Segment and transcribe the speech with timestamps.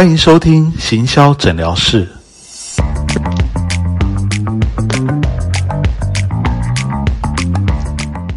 [0.00, 2.08] 欢迎收听行销诊疗室。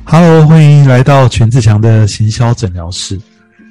[0.04, 3.18] Hello，欢迎来到全志强的行销诊疗室。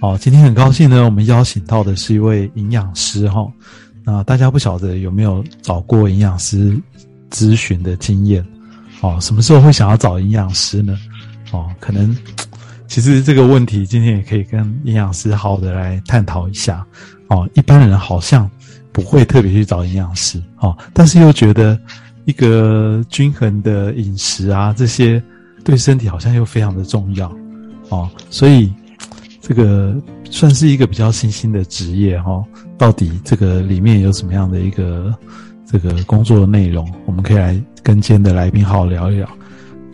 [0.00, 3.46] 哦，今天很高兴呢，我们邀请到的是一位营养师哈。
[4.04, 6.74] 那大家不晓得有没有找过营养师
[7.30, 8.42] 咨询的经验？
[9.02, 10.98] 哦，什么时候会想要找营养师呢？
[11.50, 12.16] 哦，可能
[12.88, 16.86] 其实这个问题今天也可以跟营养师好的来探讨一下。
[17.32, 18.48] 哦，一般人好像
[18.92, 21.78] 不会特别去找营养师，哦，但是又觉得
[22.26, 25.22] 一个均衡的饮食啊，这些
[25.64, 27.34] 对身体好像又非常的重要，
[27.88, 28.70] 哦，所以
[29.40, 29.96] 这个
[30.30, 32.44] 算是一个比较新兴的职业，哈。
[32.76, 35.14] 到底这个里面有什么样的一个
[35.64, 36.86] 这个工作内容？
[37.06, 39.28] 我们可以来跟今天的来宾好好聊一聊。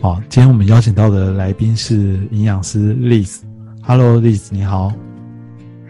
[0.01, 3.37] 好，今天我们邀请到的来宾是营养师 Liz。
[3.83, 4.91] Hello，Liz，你好。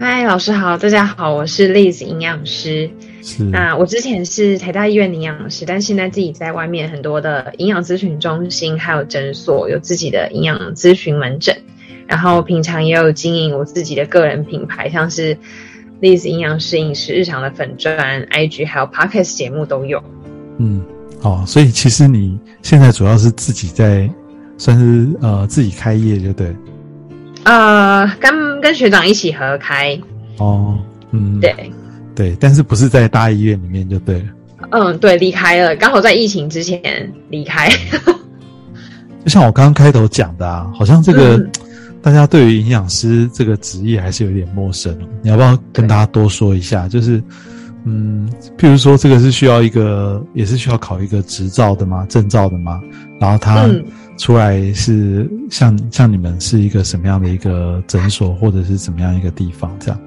[0.02, 2.90] 嗨，老师好，大家好，我是 Liz 营养师。
[3.22, 11.54] 是，那我之前是台大医院的营养师，但现在自己在外面很多的营养咨询中心还有诊所有自己的营养咨询门诊，
[12.08, 15.38] 然后平常也有经营我自己的个人品牌，像是
[16.00, 20.02] Liz 营养师饮食日常的粉砖、IG 还有 Podcast 节目都有。
[20.60, 20.82] 嗯，
[21.20, 24.10] 好，所以其实你现在主要是自己在
[24.58, 26.56] 算是呃自己开业，就对。
[27.50, 30.00] 呃，跟跟学长一起合开
[30.38, 30.78] 哦，
[31.10, 31.72] 嗯，对
[32.14, 34.26] 对，但是不是在大医院里面就对了。
[34.70, 37.68] 嗯，对，离开了，刚好在疫情之前离开。
[39.26, 41.44] 就像我刚刚开头讲的啊，好像这个
[42.04, 46.88] 大家对于营养师这个职业还是有点陌生，你要不要跟大家多说一下？
[46.88, 47.20] 就是
[47.86, 52.06] 嗯，譬如说这个是需要一个，也是需要考一个执照的吗？
[52.10, 52.82] 证照的吗？
[53.20, 53.70] 然后他。
[54.20, 59.98] 出来是像像你们是一个什么样的一个诊所，或者是怎么样一个地方这样？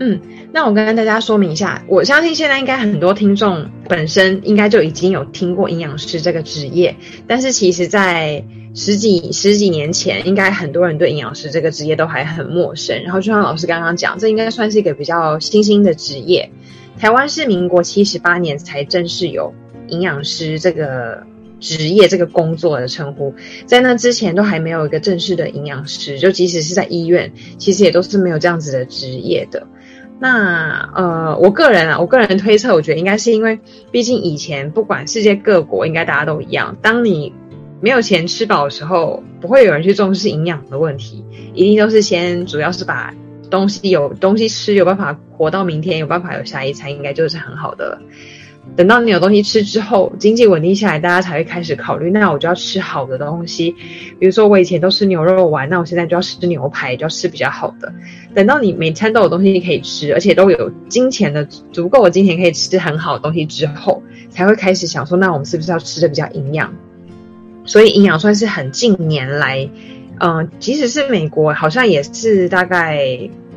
[0.00, 0.20] 嗯，
[0.52, 13.02] 那我跟大家说明一下，我相信现在应该很多听众本身应该就已经有听过营养师这个职业，但是其实，在十几十几年前，应该很多人对营养师这个职业都还很陌生。
[13.04, 16.50] 然后就像老师刚刚讲，这应该算是一个比较新兴的职业。
[16.98, 19.54] 台湾是民国七十八年才正式有
[19.88, 21.22] 营养师这个。
[21.60, 23.32] 职业这个工作的称呼，
[23.64, 29.66] 在那之前都还没有一个正式的营养师，就即使是在医院，其实也都是没有这样子的职业的。
[30.18, 33.58] 那呃，我个人啊，我个人推测，我觉得应该是因为，
[33.90, 37.32] 毕竟以前不管世界各国，应该大家都一样，当你
[37.80, 43.12] 没有钱吃饱的时候，不会有人去重视营养的问题，一定都是先主要是把
[43.50, 48.00] 东西有东西吃，有办法活到明天，有办法有下一餐，应该就是很好的。
[48.76, 52.10] 等到你有东西吃之后，经济稳定下来，大家才会开始考虑。
[52.10, 53.70] 那我就要吃好的东西，
[54.18, 57.92] 比如说我以前都吃牛肉丸，那我现在就要吃牛排，就要吃比较好的。
[58.34, 66.74] 等到你每餐都有东西可以吃，而且都有金钱的足够的金钱可以吃很好的东西之后，才会开始想说，那我们是不是要吃的比较营养？
[67.64, 69.68] 所以营养算是很近年来，
[70.18, 73.06] 嗯，即使是美国，好像也是大概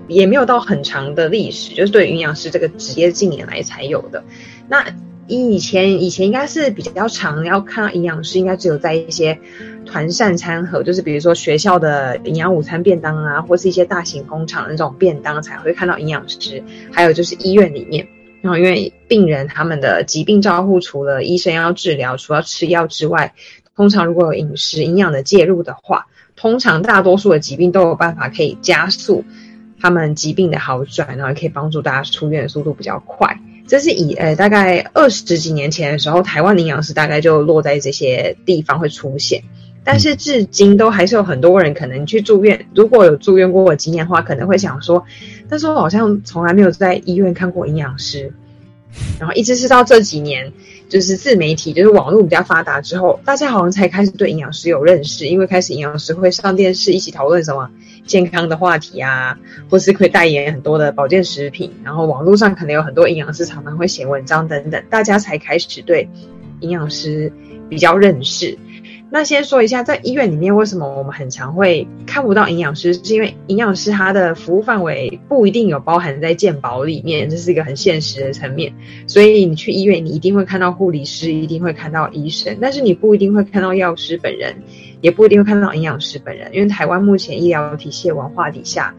[0.08, 4.24] 也没有到很长的历史，就是对营养师这个职业近年来才有的。
[4.68, 4.86] 那
[5.28, 9.38] 以前以前应该是比较常要看到营养师，应该只有在一些
[9.86, 16.64] 团膳餐盒，就是比如说学校的营养午餐便当啊，或是一些大型工厂的那种便当才会看到营养师。
[16.92, 18.08] 还有就是医院里面，
[18.42, 23.34] 然后因为病人他们的疾病照护，除了医生要治疗，除了吃药之外，
[23.76, 26.08] 通常如果有饮食营养的介入的话，
[26.38, 29.26] 通常大多数的疾病都有办法可以加速
[29.82, 33.38] 他们疾病的好转，然后可以帮助大家出院的速度比较快。
[33.68, 39.44] 这是以呃大概二十几年前的时候，台湾营养师大概就落在这些地方会出现，
[39.84, 45.04] 但是至今都还是有很多人可能去住院，如果有住院过经验的话，可能会想说，
[45.50, 48.32] 但是我好像从来没有在医院看过营养师，
[49.20, 50.54] 然后一直是到这几年，
[50.90, 57.70] 就是自媒体就是网络比较发达之后，大家好像才开始对营养师有认识，因为开始营养师会上电视一起讨论什么。
[58.06, 59.38] 健康的话题啊，
[59.70, 66.08] 或是可以代言很多的保健食品，然后网络上可能有很多营养师常常会写文章等等，大家才开始对
[66.62, 67.30] 营养师
[67.68, 68.58] 比较认识。
[69.10, 78.74] 那先说一下，在医院里面为什么我们很常会看不到营养师，是因为营养师他的服务范围不一定有包含在健保里面，这是一个很现实的层面。
[79.08, 84.56] 所以你去医院，你一定会看到护理师，一定会看到医生，但是你不一定会看到药师本人。
[85.00, 88.96] 也不一定会看到营养师本人，因为台湾目前医疗体系文化底下，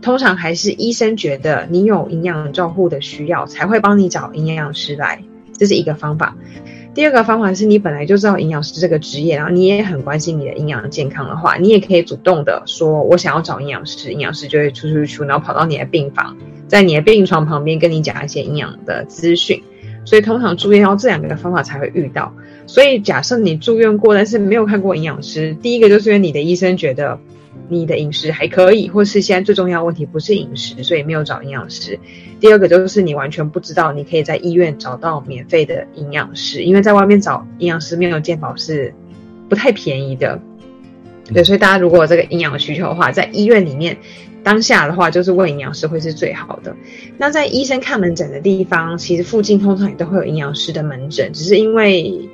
[0.00, 5.22] 通常还是医生觉得你有营养照护的需要，才会帮你找营养师来，
[5.52, 6.34] 这是一个方法。
[6.94, 16.36] 第二个方法是你本来就知道营养师这个职业，然后你也很关心你的营养健康的话，你也可以主动的说，我想要找营养师，营养师就会出出出，然后跑到你的病房，
[16.68, 19.62] 在你的病床旁边跟你讲一些营养的资讯。
[20.04, 22.34] 所以通常住院要这两个的方法才会遇到。
[22.66, 27.18] 所以假设你住院过，但是没有看过营养师，第一个就是因为你的医生觉得
[27.72, 31.98] 你的饮食还可以，或是现在最重要问题不是饮食，所以没有找营养师。
[32.38, 38.94] 第二个就是你完全不知道你可以在医院找到免费的营养师，因为在外面找营养师没有健保是
[39.48, 40.40] 不太便宜的。
[41.32, 43.96] 对，所以大家如果有这个营养的需求的话，在医院里面。
[44.44, 46.74] 当下的话，就是问营养师会是最好的。
[47.16, 52.28] 那在医生看门诊的地方，其实附近通常也都会有营养师的门诊，只是因为，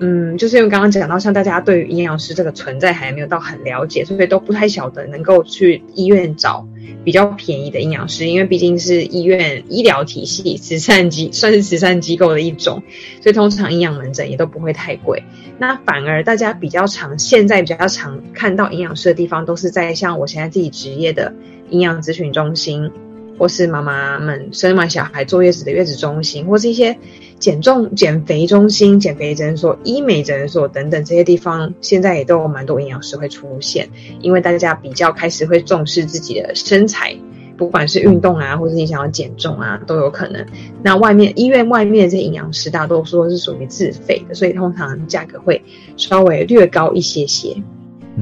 [0.00, 6.66] 嗯，就是因为刚刚讲到，像大家对于营养师这个存在还没有到很了解，所以都不太晓得能够去医院找
[7.04, 12.82] 比较便宜的营养师，因为毕竟是医院医疗体系慈善机算是慈善机构的一种，
[13.20, 15.22] 所以通常营养门诊也都不会太贵。
[15.58, 21.32] 那反而大家比较常现在比较常看到营养师的地方，都是在像我现在自己职业的。
[21.70, 22.90] 营养咨询中心，
[23.38, 26.98] 或是妈妈们生完小孩坐月子的月子中心，或是一些
[27.40, 33.88] 减重减肥中心、减肥诊所、医美诊所等等这些地方，现在也都有蛮多营养师会出现，
[34.20, 37.16] 因为大家比较开始会重视自己的身材，
[37.56, 40.44] 不管是运动啊，或是你想要减重啊，都有可能。
[40.82, 45.60] 那外面医院外面这些营养师大多数都是属于自费的，所以通常价格会
[45.96, 47.56] 稍微略高一些些。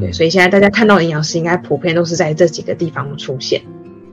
[0.00, 3.60] 对，所以现在大家看到的营养师应该普遍都是在这几个地方出现。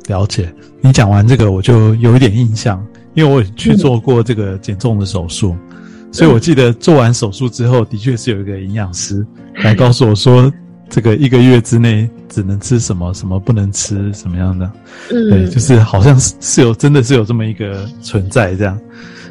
[0.07, 2.83] 了解，你讲完这个我就有一点印象，
[3.15, 5.55] 因为我去做过这个减重的手术，
[6.11, 9.25] 所以我记得做完手术之后，的确是有一个营养师
[9.55, 10.51] 来告诉我说，
[10.89, 14.71] 这个一个月之内只能吃什么，什么不能吃，什么样的。
[15.11, 18.79] 嗯，对，就是好像是是有真的是有这么一个存在这样。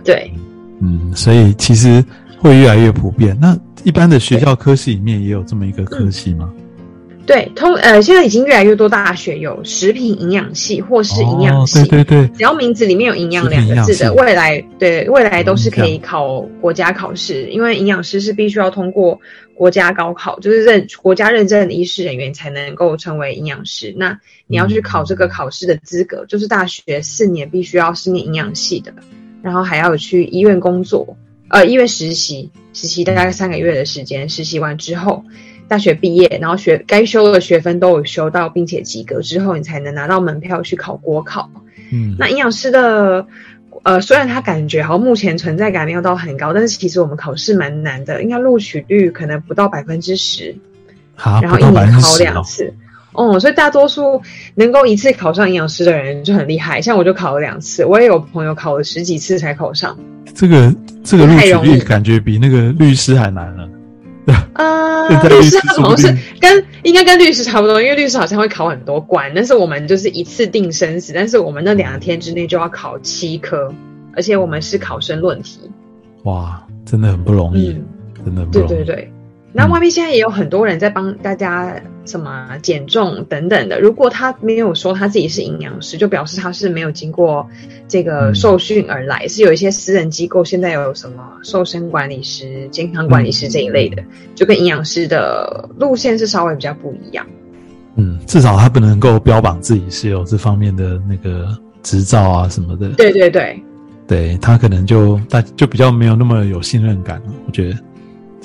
[0.03, 0.33] 对，
[0.81, 2.05] 嗯，所以其实
[2.39, 3.39] 会越来越普遍。
[3.41, 6.51] 那一般的学校科系里面也有这么一个科系吗？
[7.27, 19.19] 对，通呃，现在已经越来越多大学有食品营养系或是营养系，对对对，只要名字里面有营养两个字的，未来对未来都是可以考国家考试，因为营养师是必须要通过
[19.55, 23.95] 国家高考，就是认国家认证的医师人员才能够成为营养师。
[23.97, 28.93] 那你要去考这个考试的资格，就是大学四年必须要是念营养系的，
[29.43, 31.17] 然后还要去医院工作。
[31.49, 35.23] 呃，医院实习，实习大概三个月的时间，实习完之后，
[35.69, 41.51] 大学毕业，然后学该修的学分都有修到，并且及格之后，你才能拿到门票去考国考。
[41.93, 43.27] 嗯，那营养师的，
[43.83, 50.55] 呃，虽然他感觉好像目前存在感没有到很高，但是其实我们考试蛮难的，应该录取率可能不到百分之十，
[51.17, 52.73] 然后一年考两次。
[53.13, 54.21] 哦，所以大多数
[54.57, 59.97] 能够一次考上营养师的人就很厉害，像我就考了两次，我也有朋友考了十几次才考上。
[60.35, 60.75] 这个
[61.05, 63.69] 这个录取率感觉比那个律师还难了。
[64.55, 73.73] 啊，律师他好像是跟应该跟律师差不多，因为律师好像会考很多关，但是我们就是一次定生死，但是我们那两天之内就要考七科，
[74.15, 75.61] 而且我们是考生论题。
[76.23, 77.77] 哇，真的很不容易，
[78.25, 78.69] 真的不容易。
[78.69, 79.13] 对对对。
[79.57, 83.79] 那外面现在也有很多人在帮大家什么减重等等的。
[83.79, 87.49] 如果他没有说他自己是营养师，就表示他是没有经过
[87.87, 89.29] 这个受训而来。
[89.29, 94.03] 是有一些私人机构现在有什么瘦身管理师、健康管理师这一类的，
[94.35, 97.25] 就跟营养师的路线是稍微比较不一样。
[97.95, 102.89] 嗯，至少他不能够标榜自己是有这方面的那个执照啊什么的。
[102.95, 103.63] 对对对，
[104.09, 107.77] 对他可能就大就比较没有那么有信任感了，我觉得。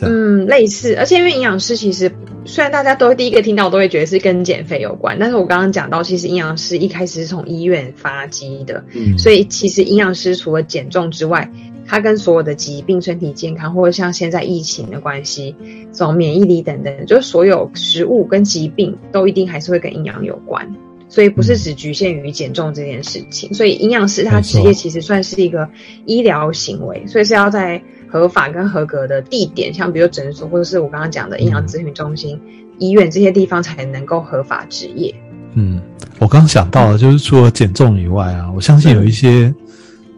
[0.08, 2.12] 嗯，类似，而且因为营养师其实
[2.46, 11.52] 虽然大家都第一个听到都会觉得是跟减肥有关，但是我刚刚讲到，其实营养师一开始是从医院发迹的，嗯，所以其实营养师除了减重之外，
[11.86, 15.56] 它跟所有的疾病、身体健康，或者像现在疫情的关系，
[15.92, 20.76] 这种免疫力等等，就是所有食物跟疾病都一定还是会跟营养有关，
[21.10, 23.54] 所以不是只局限于减重这件事情。
[23.54, 25.68] 所以营养师他职业其实算是一个
[26.06, 27.82] 医疗行为，所以是要在。
[28.12, 32.42] 合法跟合格的地点，像比如诊所或者是我刚刚讲的营养咨询中心、
[32.80, 35.14] 医院这些地方，才能够合法执业。
[35.54, 35.80] 嗯，
[36.18, 39.54] 我刚想到的就是除了减重以外啊，我相信有一些，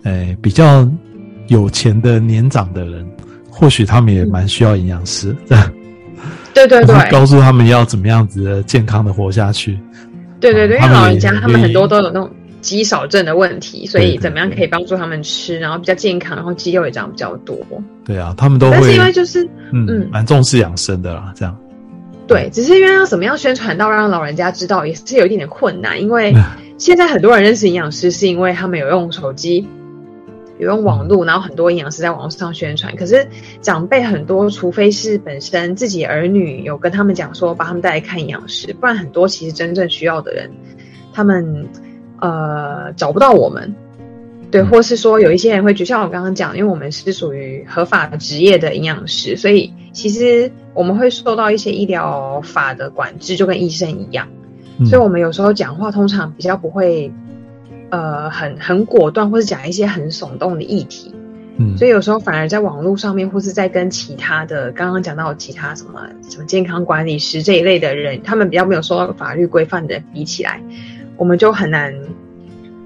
[0.04, 0.90] 诶比较
[1.48, 3.06] 有钱的年长的人，
[3.50, 5.74] 或许他们也蛮需要营养师的。
[6.54, 9.78] 对对对， 告诉他们要怎么样子的健康的活下去。
[10.42, 12.30] 对对对，因为老人家他们很多都有那种。
[12.62, 17.58] 肌少症的问题，所以怎么样可以帮助他们吃，然后比较健康，然后肌肉也长比较多。
[18.06, 18.74] 对啊，他们都会。
[18.74, 21.58] 但是因为就是嗯，蛮重视养生的啦，这样。
[22.28, 26.00] 对，只是因为要怎么样宣传到让老人家知道，也是有一点点困难。
[26.00, 26.32] 因为
[26.78, 29.68] 现在很多人认识营养师，是因为他们有用手机
[30.62, 32.96] 有用网络，然后很多营养师在网络上宣传。
[32.96, 33.28] 可是
[33.62, 40.52] 长辈很多，除非是本身自己儿女有跟他们讲说把他们带来看营养师，不然很多其实真正需要的人，
[41.12, 41.68] 他们
[42.20, 43.74] 呃找不到我们。
[44.52, 54.28] 对，或是说有一些人会，就像我刚刚讲，因为我们是属于合法职业的营养师，所以其实我们会受到一些医疗法的管制，就跟医生一样。
[54.86, 57.12] 所以我们有时候讲话通常比较不会，
[57.92, 61.14] 呃，很很果断，或是讲一些很耸动的议题。
[61.58, 70.60] 嗯，所以有时候反而在网络上面，或是在跟其他的刚刚讲到其他什么什么健康管理师这一类的人，他们比较没有受到法律规范的人比起来，
[71.18, 71.94] 我们就很难。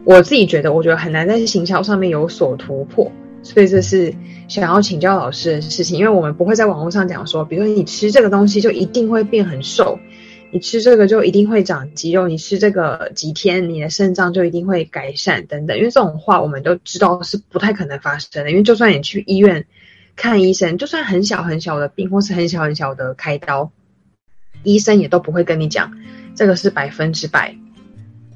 [0.03, 4.13] 我自己觉得，我觉得很难在行销上面有所突破，所以这是
[4.47, 5.97] 想要请教老师的事情。
[5.97, 9.97] 因为我们不会在网络上讲说，比如说你吃这个东西就一定会变很瘦，
[10.55, 15.75] 你吃这个就一定会长肌肉，你吃这个几天你的肾脏就一定会改善等等。
[15.75, 18.49] 因为这种话我们都知道是不太可能发生的。
[18.49, 19.65] 因为就算你去医院
[20.15, 23.73] 看医生，就算很小很小的病或是很小很小的开刀，
[24.63, 25.91] 医生也都不会跟你讲
[26.35, 27.57] 这个是百分之百。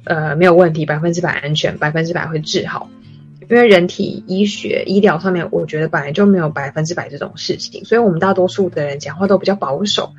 [0.04, 2.90] 呃，没有问题，百分之百安全，百分之百会治好。
[3.50, 10.12] 因为人体医学医疗上面，我觉得本来就没有百分之百这种事情，所以我们大多数的人讲话都比较保守。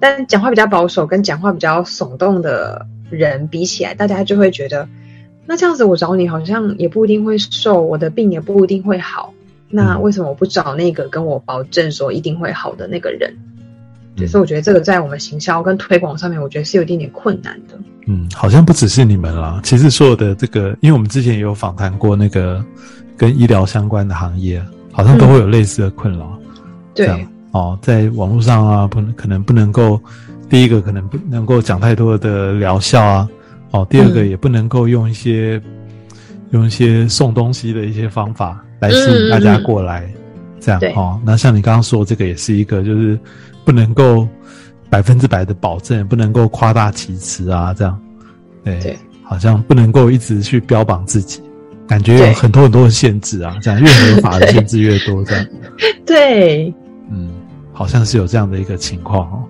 [0.00, 4.88] 但讲话比较保守，跟讲话比较耸动的人比起来，大家就会觉得，
[5.46, 9.32] 那这样子我找你好像也不一定会瘦，我的病也不一定会好。
[9.68, 13.32] 那为什么我不找那个跟我保证说一定会好的那个人？
[14.26, 17.78] 所以我觉得这个在我们行销跟推广上面，我觉得是有一点点困难的。
[18.06, 22.62] 嗯，好像不只是你们啦，其实所有的这个，因为我们之前也有访谈过那个
[23.16, 26.38] 跟医疗相关的行业，好像都会有类似的困扰。
[26.94, 30.00] 对，哦，在网络上啊，不能可能不能够，
[30.48, 33.28] 第一个可能不能够讲太多的疗效啊，
[33.70, 35.60] 哦，第二个也不能够用一些
[36.50, 40.08] 用一些送东西的一些方法来吸引大家过来，
[40.60, 41.20] 这样哦。
[41.24, 43.18] 那像你刚刚说这个也是一个，就是。
[43.62, 44.26] 不能够
[44.88, 48.00] 百分之百的保证，不能够夸大其词啊，这样，
[48.64, 51.40] 对，好像不能够一直去标榜自己，
[51.86, 55.46] 感觉有很多很多的限制啊，这样越合法的限制越多，这样，
[56.06, 56.74] 对，嗯，
[57.80, 59.42] 好像是有这样的一个情况哦。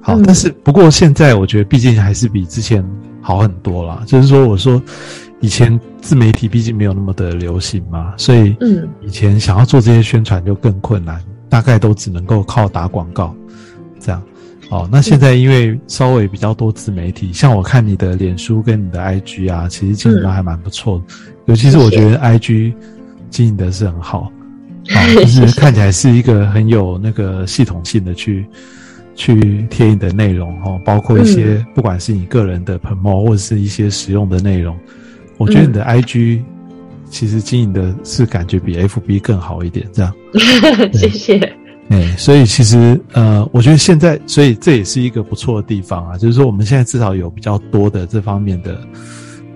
[0.00, 2.84] 好，但是不过现在我觉得毕竟还是比之前
[3.22, 4.02] 好很多啦。
[4.04, 4.82] 就是说，我说
[5.40, 13.32] 以前自媒体毕竟没有那么的流行嘛，所以嗯，以前想要做这些宣传就更困难，大概都只能够靠打广告。
[14.00, 14.20] 这样，
[14.70, 21.14] 哦，那现在因为稍微比较多自媒体，像我看你的脸书跟你的 IG 啊，其实经营的还蛮不错的，
[21.46, 22.74] 尤其是我觉得 IG
[23.30, 24.32] 经营的是很好，
[24.94, 28.44] 啊， 就是看起来是一个很有那个系统性的去
[29.14, 34.76] 去贴你的内容哦，包括一些不管是你个人的 promo 或者是一些实用的内容，
[35.36, 36.40] 我觉得你的 IG
[37.10, 40.12] 其实经营的是感觉比 FB 更好一点，这样，
[40.92, 41.38] 谢谢。
[41.88, 48.78] 哎，所以其实呃，我觉得现在，所以这也是一个不错的地方啊，就是说我们现在至少有比较多的这方面的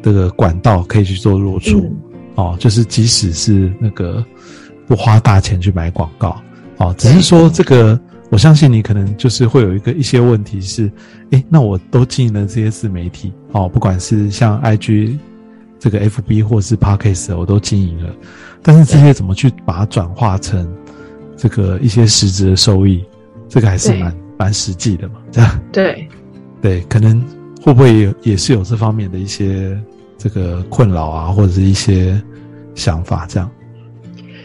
[0.02, 1.94] 这个管道可以去做露出
[2.36, 4.24] 哦，就是即使是那个
[4.92, 6.36] 不花大钱去买广告。
[6.76, 10.92] 哦，只是说这个，我相信你可能就是会有一个一些问题是，
[11.30, 15.16] 诶，那我都经营了这些自媒体哦，不管是像 IG
[15.78, 18.14] 这个 FB 或是 Podcast，我都经营了，
[18.62, 20.70] 但是这些怎么去把它转化成？
[21.38, 23.02] 这个一些实质的收益，
[23.48, 25.60] 这个还是蛮蛮实际的嘛，这样。
[25.72, 26.06] 对。
[26.60, 27.18] 对，可能
[27.62, 29.74] 会不会也也是有这方面的一些
[30.18, 32.22] 这个困扰啊，或者是一些
[32.74, 33.50] 想法这样？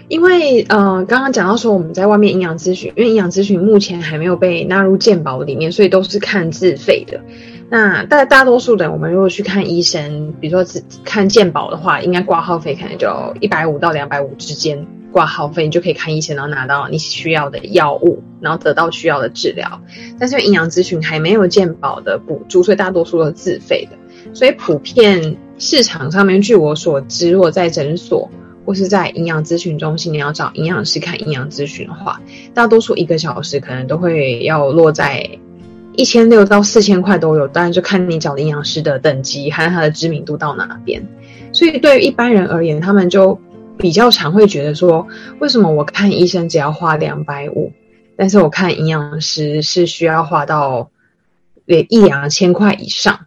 [0.07, 7.19] 因为呃，刚刚讲到说我们在外面营养咨询，因为营养咨询目前还没有被纳入健保里面，所以都是看自费的。
[7.69, 13.09] 那大大多数的我们如果去看医生，比如说只看健保的话，应该挂号费可能就
[13.41, 14.85] 一百五到两百五之间。
[15.09, 19.81] 挂号费，你就可以看医生，然后拿到你需要的药物，然后得到需要的治疗。
[20.19, 23.97] 但是营养咨询还没有健保的补助，所以大多数都是自费的。
[24.33, 28.29] 所以普遍市场上面，据我所知，如果在诊所
[28.67, 32.21] 或是在营养咨询中心，你要找营养师看营养咨询的话，
[32.53, 35.39] 大多数一个小时可能都会要落在
[35.95, 37.47] 一千六到四千块都有。
[37.47, 41.03] 当然就看你找的营养师的等级还有他的知名度到哪边。
[41.53, 43.39] 所以对于一般人而言，他们就。
[43.79, 45.07] 比较常会觉得说，
[45.37, 47.71] 为什么我看医生只要花两百五，
[48.17, 50.89] 但是我看营养师是需要花到
[51.67, 53.26] 一两千块以上。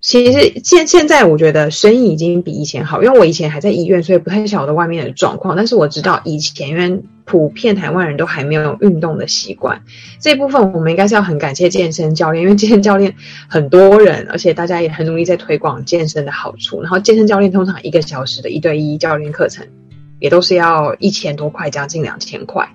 [0.00, 5.54] 其实现现在我觉得生意已经比以前好，因为我以前还在医院，所以不太晓得外面的状况。
[5.54, 9.82] 但是我知道以前因为普遍台湾人都还没有运动的习惯，
[10.18, 13.14] 这部分我们应该是要很感谢健身教练，因为健身教练
[13.46, 16.80] 很多人，而且大家也很努力在推广健身的好处。
[16.80, 19.66] 然后健身教练通常一个小时的一对一教练课程，
[20.18, 22.66] 也都是要一千多块，将近两千块，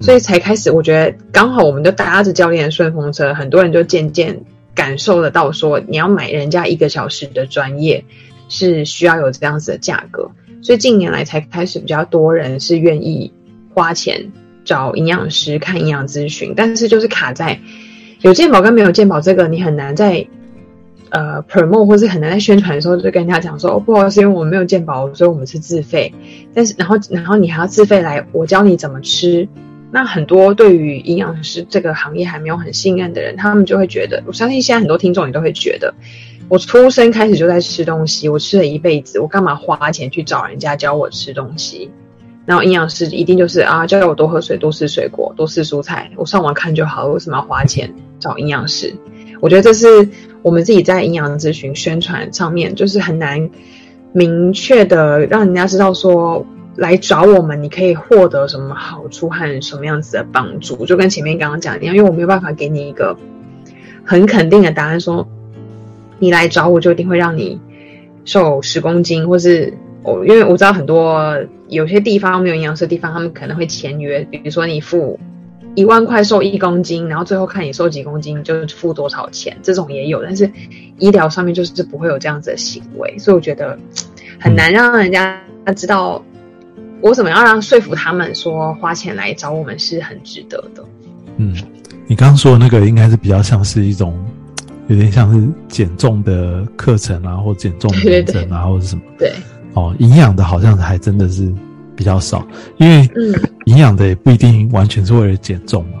[0.00, 0.70] 所以才开始。
[0.70, 4.40] 我觉得刚好我们就搭着教练的顺风车，很多人就渐渐
[4.74, 8.04] 感受得到，说你要买人家一个小时的专业
[8.48, 10.30] 是需要有这样子的价格，
[10.62, 13.32] 所以近年来才开始比较多人是愿意
[13.72, 14.32] 花钱
[14.64, 17.60] 找营养师看营养咨询，但是就是卡在
[18.20, 20.26] 有健保跟没有健保这个，你很难在。
[21.10, 26.12] 呃 promo 或是很难在宣传的时候就跟人家讲说，哦，不好意思，因为我们没有健保，所以我们是自费。
[26.52, 29.46] 但是，然后，然后你还要自费来，我教你怎么吃。
[29.94, 35.94] 那很多对于营养师这个行业还没有很信任的人，他们就会觉得，我相信现在很多听众也都会觉得，
[36.48, 41.88] 我出生开始就在吃东西，我吃了一辈子，我干嘛花钱去找人家教我吃东西？
[42.44, 48.92] 然后营养师一定就是啊，教我多喝水，多吃水果，多吃蔬菜，我上网看就好了，为什么要花钱找营养师？
[49.40, 50.08] 我觉得这是。
[50.42, 53.48] 我们自己在营养咨询宣传上面，就是很难
[54.12, 60.84] 明确的让人家知道说来找我们，你可以获得什么好处和什么样子的帮助。
[60.86, 63.16] 就跟前面刚刚讲一样，因为我没有办法给你一个
[64.04, 65.26] 很肯定的答案，说
[66.18, 67.60] 你来找我就一定会让你
[68.24, 71.38] 瘦十公斤，或是我因为我知道很多
[71.68, 75.18] 有些地方没有营养师的地方，他们可能会签约，比如说你付。
[75.76, 80.48] 一万块瘦一公斤，然后最后看你瘦几公斤就付多少钱，这种也有，但是
[81.00, 83.76] 医疗上面就是不会有这样子的行为，所以我觉得
[84.38, 85.42] 很难让人家
[85.74, 86.24] 知道
[87.00, 90.84] 我怎么样让说服他们说花钱来找我们是很值得的。
[91.36, 91.54] 嗯，
[92.06, 94.14] 你刚刚说的那个应该是比较像是一种
[94.88, 99.02] 有点像是减重的课程啊，或减重的课程啊，或者什么？
[99.18, 99.32] 对，
[99.74, 101.52] 哦，营养的好像还真的是。
[101.96, 102.44] 比较少，
[102.78, 103.08] 因为
[103.66, 106.00] 营养的也不一定完全是为了减重嘛。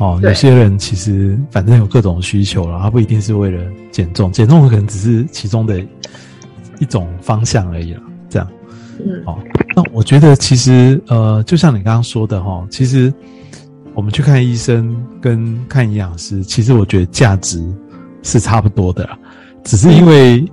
[0.00, 5.80] 哦，有些人其实反正有各种需求了，他不一定是为了减重，减重可能只是其中的
[6.80, 8.00] 一种方向而已了。
[8.28, 8.48] 这样，
[9.04, 9.38] 嗯，哦，
[9.76, 13.12] 那我觉得其实呃，就像你刚刚说的哈，其实
[13.94, 17.62] 我们去看医生跟看营养师，其实我觉得价值
[18.22, 19.08] 是差不多的，
[19.64, 20.44] 只是因为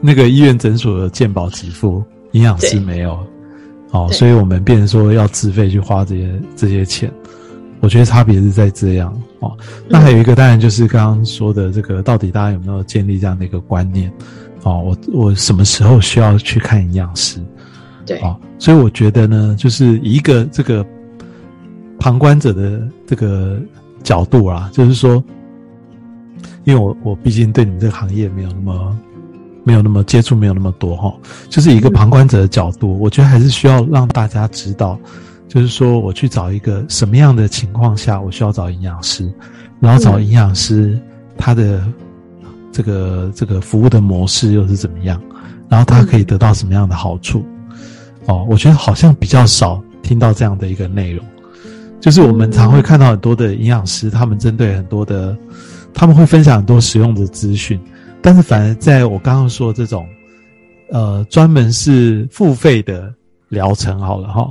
[0.00, 3.18] 那个医院诊所的健保给付，营养师没有。
[3.90, 7.08] 哦，所以我们变成说要自费去花这些这些钱，
[7.78, 9.56] 我觉得差别是在这样哦。
[9.88, 14.12] 那还有一个当然就是刚刚说的这个，到底大家有没有建立这样的一个观念？
[14.64, 17.38] 哦，我我什么时候需要去看营养师？
[18.06, 20.84] 对，哦，所以我觉得呢，就是一个这个
[21.98, 23.60] 旁观者的这个
[24.02, 25.22] 角度啊，就是说，
[26.64, 28.98] 因为我我毕竟对你们这个行业没有那么。
[29.66, 31.10] 没有那么接触，没有那么多哈，
[31.48, 35.00] 就是一个旁观者的角度，我觉得还是需要让大家知道，
[35.48, 39.32] 就是说我去找一个什么样的情况下，我需要找营养师，
[39.80, 41.00] 然后找营养师
[41.38, 41.82] 他的
[42.70, 45.18] 这个这个服务的模式又是怎么样，
[45.66, 47.42] 然后他可以得到什么样的好处，
[48.26, 51.24] 哦，我觉得好像比较少听到这样的一个内容，
[52.00, 55.36] 就是我们常会看到很多的营养师，他们针对很多的，
[55.92, 57.78] 他们会分享很多实用的资讯。
[58.22, 60.06] 但是，反而在我刚刚说这种，
[60.90, 63.12] 呃，专门是付费的
[63.50, 64.50] 疗程好了哈，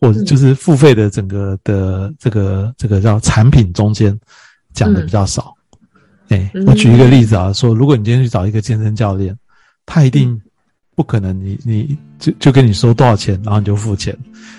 [0.00, 4.18] 或者就是付费的整个的这个这个叫产品中间
[4.74, 5.54] 讲的比较少。
[6.30, 9.36] 哎，我举一个例子啊，说如果你今天去找一个健身教练，
[9.86, 10.40] 他一定
[11.02, 14.16] 不可能你你就就跟你说多少钱，然后你就付钱，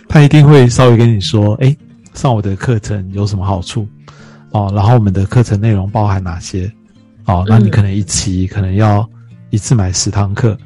[0.09, 1.73] 他一定会稍微跟你说，哎，
[2.13, 3.87] 上我的课程有什么好处？
[4.51, 6.69] 哦，然后我们的课程内容包含哪些。
[7.23, 9.09] 哦，那你可能一期可能要
[9.51, 10.57] 一次买十堂课，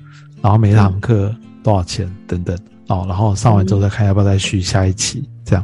[0.41, 2.57] 然后每堂课多少钱等等。
[2.87, 5.63] 哦，然后上完之后再看要不要再续下一期这样，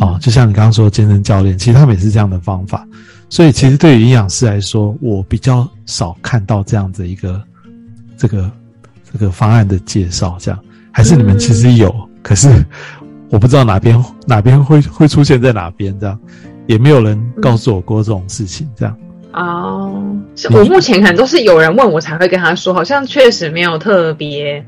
[0.00, 2.86] 哦，就像你刚刚说健身教练，其实他们也是这样的方法，
[3.30, 7.42] 所以其实对于营养师来说，我比较少看到这样子一个
[8.16, 8.50] 这个
[9.16, 10.60] 这个方案的介绍，这样
[10.92, 12.48] 还是你们其实有， 可是
[13.30, 16.18] 我不知道哪边哪边会会出现在哪边这样，
[16.66, 18.94] 也没有人告诉我过这种事情这样。
[19.32, 20.04] 哦，
[20.50, 24.64] 我目前可能都是有人问我才会跟他说，好像确实没有特别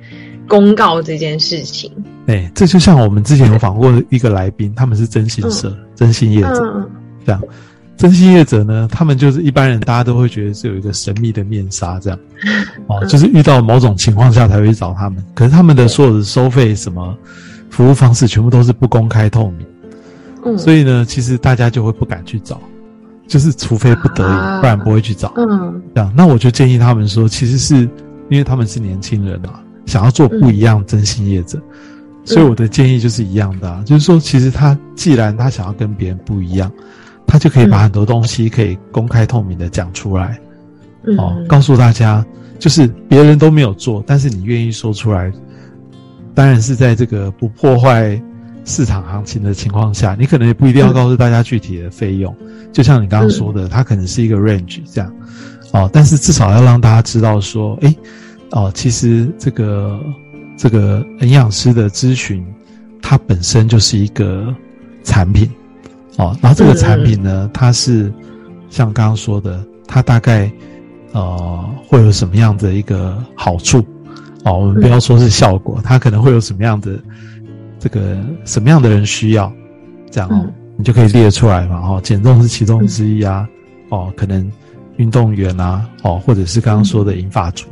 [0.48, 1.92] 公告这件事情。
[2.26, 6.88] 哎，这就像我们之前有访过一个来宾，他们是征信社、征信业者，
[7.24, 7.42] 这样，
[7.98, 12.18] 征信业者呢，他们就是一般人，大家都会觉得是有一个神秘的面纱，这样，
[12.88, 17.14] 哦，就是遇到某种情况下才会找他们，可是他们的所有的收费什么
[17.68, 19.66] 服务方式，全部都是不公开透明，
[20.46, 22.58] 嗯，所以呢，其实大家就会不敢去找。
[23.26, 25.30] 就是除非不得已，不然不会去找。
[25.37, 27.76] 嗯，这样，那我就建议他们说，其实是
[28.30, 31.61] 因为他们是年轻人啊，想要做不一样真心业者，
[32.24, 36.72] 所以我的建议就是一样的，就是说，其实他既然他想要跟别人不一样，
[37.28, 40.40] 他就可以把很多东西可以公开透明的讲出来，
[41.18, 42.24] 哦，告诉大家，
[42.58, 45.30] 就是别人都没有做，但是你愿意说出来，
[46.34, 48.20] 当然是在这个不破坏
[48.64, 52.34] 市场行情的情况下，你可能也不一定要告诉大家具体的费用。
[52.72, 55.12] 就像你刚刚说的，它可能是一个 range 这样，
[55.72, 57.94] 哦，但是至少要让大家知道说，哎，
[58.50, 60.00] 哦，其实这个
[60.56, 62.44] 这个营养师的咨询，
[63.00, 64.54] 它本身就是一个
[65.02, 65.48] 产品，
[66.18, 68.12] 哦，然后这个产品呢，它是
[68.68, 70.50] 像刚刚说的，它大概
[71.12, 73.78] 呃会有什么样的一个好处？
[74.44, 76.98] 哦，我们不要说是效果，它可能会有什么样的
[77.78, 79.50] 这个什么样的人需要，
[80.11, 80.46] 这样哦。
[80.76, 83.48] 你就可以列出来嘛，哦，减重是其中之一啊，
[83.88, 84.48] 哦，可能
[84.96, 87.66] 运动员啊，哦，或者是刚刚说的银发族，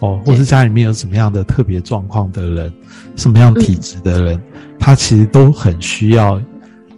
[0.00, 2.72] 哦，或是家里面有什么样的特别状况的人，
[3.14, 4.42] 什么样体质的人，
[4.76, 6.40] 他其实都很需要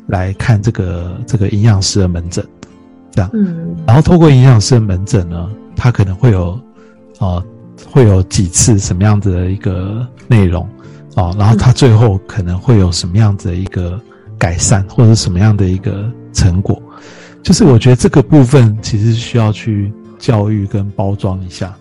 [0.06, 2.44] 来看这个这个营养师的门诊，
[3.10, 6.58] 这样，嗯，然后透过营养师的门诊呢，他可能会有，
[7.18, 7.42] 哦，
[7.90, 10.68] 会有几次什么样子的一个内容，
[11.16, 14.00] 哦，然后他最后可能会有什么样子的一个。
[14.36, 16.82] 改善或者什么样的一个成果，
[17.42, 21.74] 就是我觉得这个部分其实需要去教育跟包装一下，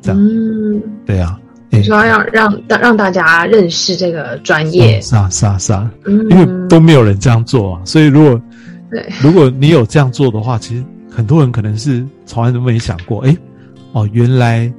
[0.00, 1.36] 这样，嗯，对呀，
[1.70, 8.40] 你说要让让让大家认识这个专业，是啊是啊是啊，因为都没有人这样做啊，所以如果
[8.90, 9.08] 对。
[9.22, 13.36] 如果你有这样做的话，其实很多人可能是从来都没想过，哎，
[13.92, 14.72] 哦，原来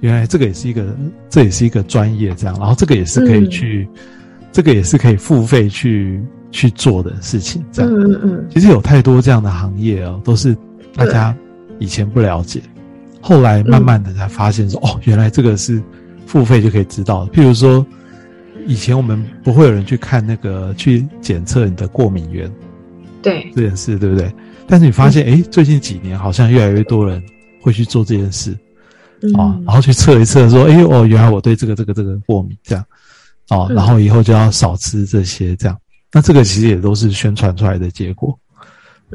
[0.00, 0.96] 原来这个也是一个
[1.28, 3.88] 这也是一个专业，这样，然后这个也是可以去。
[4.52, 7.94] 这个也是可以付费去去做的事情，这样。
[7.94, 8.44] 嗯嗯。
[8.50, 10.56] 其实有太多这样的行业哦，都是
[10.96, 11.32] 大家
[11.78, 12.60] 以前不了解，
[13.20, 15.80] 后来慢慢的才发现说，哦，原来这个是
[16.30, 17.26] 付费就可以知道。
[17.32, 17.84] 譬如说，
[18.64, 22.48] 以前我们不会有人去看那个去检测你的过敏源，
[23.20, 24.32] 对这件事，对不对？
[24.68, 27.20] 但是你发现，哎，最近几年好像越来越多人
[27.60, 28.52] 会去做这件事，
[29.36, 32.84] 啊，然后去测一测，说，哎，哦，原来我对这个这个这个过敏，这样。
[33.48, 35.76] 哦，然后以后就要少吃这些，这样。
[36.12, 38.38] 那这个其实也都是宣传出来的结果。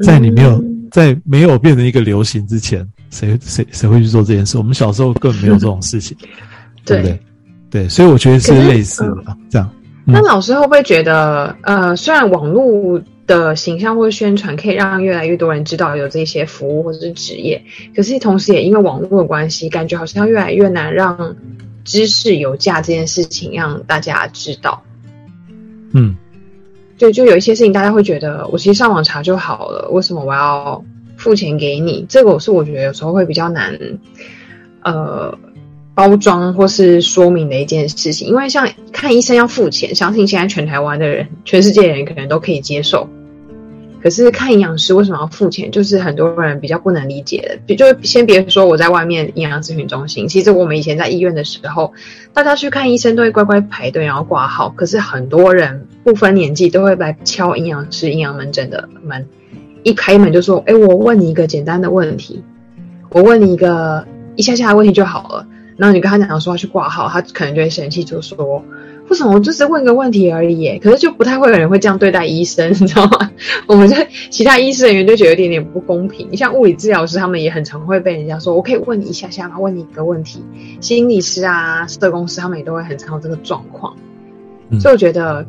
[0.02, 4.58] 在你没有在没有变成一个流行之前，谁谁谁会去做这件事？
[4.58, 6.14] 我们小时候根本没有这种事情，
[6.86, 7.20] 对不对？
[7.68, 9.70] 对，所以我觉得是类似的这样。
[10.06, 17.62] 那老师会不会觉得，呃，虽然网络的形象或宣传可以让越来越多人知道有这些服务或者是职业，
[17.94, 21.36] 可是同时也因为网络的关系，感觉好像越来越难让。
[21.88, 24.82] 知识有价这件事情让大家知道，
[25.92, 26.16] 嗯，
[26.98, 30.84] 对，就有一些事情大家会觉得，我其实上网查就好了，为什么我要
[31.16, 32.04] 付钱给你？
[32.08, 33.78] 这个我是我觉得有时候会比较难，
[34.82, 35.32] 呃，
[35.96, 38.28] 包装或是说明的一件事情。
[38.28, 43.08] 因为像看医生要付钱，相信现在全台湾的人、全世界人可能都可以接受。
[44.02, 45.68] 可是看营养师为什么要付钱？
[45.70, 47.74] 就是很多人比较不能理解的。
[47.74, 51.92] 就先别说我在外面营养咨询中心，其实我们以前在医院的时候，
[52.32, 54.68] 大家去看医生都会乖乖排队，然后挂号。
[54.76, 59.26] 可是很多人不分年纪都会来敲营养师、营养门诊的门，
[59.82, 62.44] 一开门就说：“哎，我问你一个简单的问题，
[63.08, 64.06] 我问你一个
[64.36, 68.62] 一下下的问题就好了。”然后你跟他讲说要去挂号，他可能就会生气，就说。
[69.08, 70.80] 为什么我就是问个问题而已？
[70.80, 73.30] 可是就不太会有人会这样对待医生，你知道吗？
[73.68, 76.26] 我们在其他医师人员就觉得有点点不公平。
[76.28, 80.44] 你像物理治疗师，他们也很常会被人家说：“我可以问你一下下吗？”问你一个问题。
[80.80, 83.96] 心理师啊，社工师，他们也都会很常有这个状况。
[84.80, 85.46] 所以我觉得，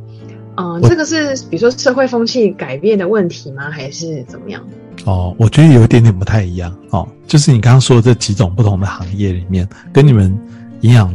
[0.55, 3.71] 嗯，这个是比如说社会风气改变的问题吗？
[3.71, 4.61] 还是怎么样？
[5.05, 6.75] 哦，我觉得有一点点不太一样。
[6.89, 10.37] 哦，就是你刚刚说的这几种不同的行业里面，跟你们
[10.81, 11.13] 营养。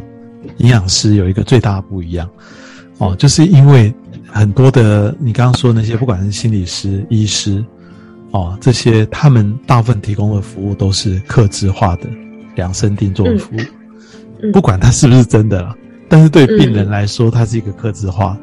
[0.58, 2.28] 营养师有一个最大的不一样，
[2.98, 3.92] 哦，就是因为
[4.26, 7.64] 很多的你刚刚说那些，不管是心理师、医师，
[8.32, 12.08] 哦，这些他们大部分提供的服务都是客制化的、
[12.56, 15.76] 量身定做的服务，不管它是不是真的了，
[16.08, 18.36] 但是对病人来说，它是一个客制化。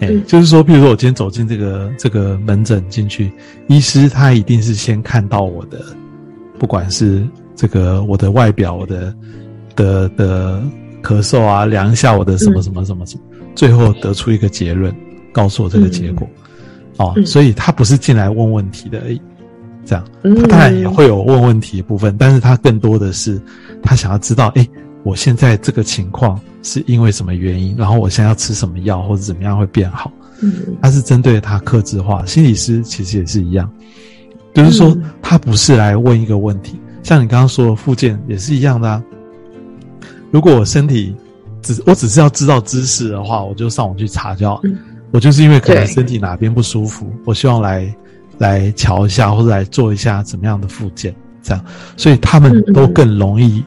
[0.00, 3.32] 哎，就是说，比如说我今天走进这个这个门诊进去，
[3.68, 5.80] 医师他一定是先看到我的，
[6.58, 9.14] 不管是这个我的外表，我的
[9.74, 10.62] 的的。
[11.02, 13.22] 咳嗽啊，量一下我的什么什么什么什么，
[13.54, 14.92] 最后得出一个结论，
[15.30, 16.28] 告诉我这个结果，
[16.96, 19.22] 哦，所以他不是进来问问题的，而已，
[19.84, 20.04] 这样，
[20.36, 23.40] 他当然也会有问问题的部分，但是他更多的是
[23.84, 24.68] 他想要知道，哎，
[25.06, 30.10] 我现在这个情况是因为什么原因，然后我现在要吃什么药或者怎么样会变好，
[30.42, 33.70] 嗯，他是针对他克制化，心理师其实也是一样，
[34.52, 39.00] 就是说他不是来问一个问题，像你刚刚说的附件也是一样的啊。
[40.32, 41.14] 如果我身体
[41.62, 44.60] 只我只是要知道知识的话，我就上网去查就好。
[45.12, 47.94] 我就是因为可能身体哪边不舒服，我希望来
[48.38, 51.14] 来瞧一下或者来做一下怎么样的复健，
[51.44, 51.64] 这样，
[51.96, 53.62] 所以他们都更容易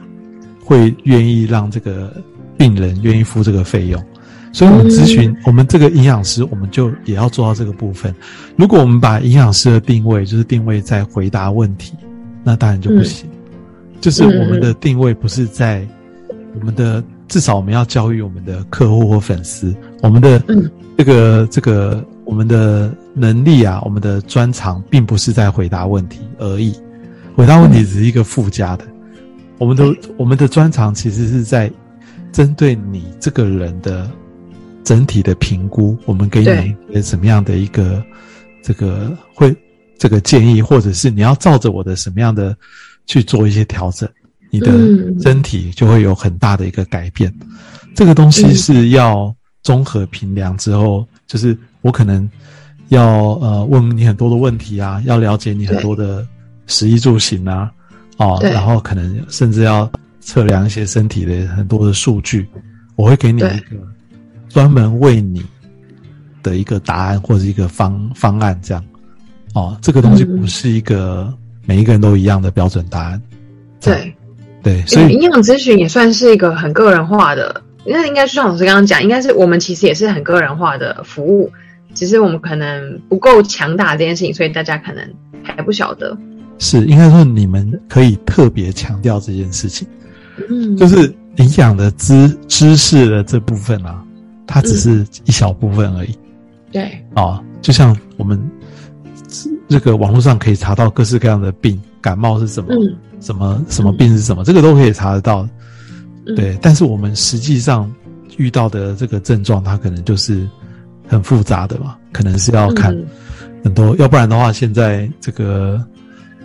[0.70, 2.14] 会愿意让这个
[2.56, 4.00] 病人愿意付这个费用。
[4.52, 8.14] 所以我们咨询我们这个营养师，我们就也要做到这个部分。
[8.54, 11.94] 如果我们把营养师的定位就是定位在回答问题，
[12.44, 13.28] 那当然就不行。
[14.00, 15.84] 就是我们的定位不是在
[16.54, 20.40] 我们的，至少我们要教育我们的客户或粉丝，我们的
[20.96, 26.72] 这个这个我们的能力啊，我们的专长，并不是在回答问题而已。
[27.34, 28.84] 回答问题只是一个附加的，
[29.60, 31.70] 我们的我们的专长其实是在
[32.32, 34.10] 针对你这个人的
[34.82, 36.40] 整体的评估，我们给
[36.90, 38.02] 你什么样的一个
[38.60, 39.54] 这个会
[39.96, 42.56] 这个建议，或者是你要照着我的什么样的。
[43.06, 44.08] 去做一些调整，
[44.50, 44.70] 你的
[45.20, 47.32] 身体就会有很大的一个改变。
[47.92, 52.30] 这个东西是要综合评量之后，就是我可能
[52.90, 56.24] 要呃问你很多的问题啊，要了解你很多的
[56.68, 57.72] 食衣住行啊，
[58.20, 62.48] 哦，然后可能甚至要测量一些身体的很多的数据，
[62.94, 63.76] 我会给你一个
[64.48, 65.44] 专门为你
[66.42, 68.84] 的一个答案或者一个方方案，这样
[69.54, 71.34] 哦，这个东西不是一个。
[71.66, 73.22] 每一个人都一样的标准答案，
[73.80, 74.12] 对，
[74.60, 77.62] 对，所以营养咨询也算是一个很个人化的。
[77.84, 81.48] 那应该就像老师刚刚讲，应该是我们其实也是很个人化的服务，
[81.94, 85.08] 只是我们可能不够强大这件事情，所以大家可能
[85.44, 86.16] 还不晓得。
[86.60, 89.88] 是应该说你们可以特别强调这件事情，
[90.48, 94.00] 嗯，就是营养的知知识的这部分啊，
[94.46, 96.16] 它只是一小部分而已。
[96.70, 98.40] 对，啊，就像我们。
[99.68, 102.74] 这个网络上可以查到各式各样的病，感冒是什么？
[103.20, 104.42] 什么什么病是什么？
[104.42, 105.48] 这个都可以查得到。
[106.34, 107.88] 对，但是我们实际上
[108.36, 110.44] 遇到的这个症状，它可能就是
[111.06, 112.92] 很复杂的嘛，可能是要看
[113.62, 115.80] 很多，要不然的话，现在这个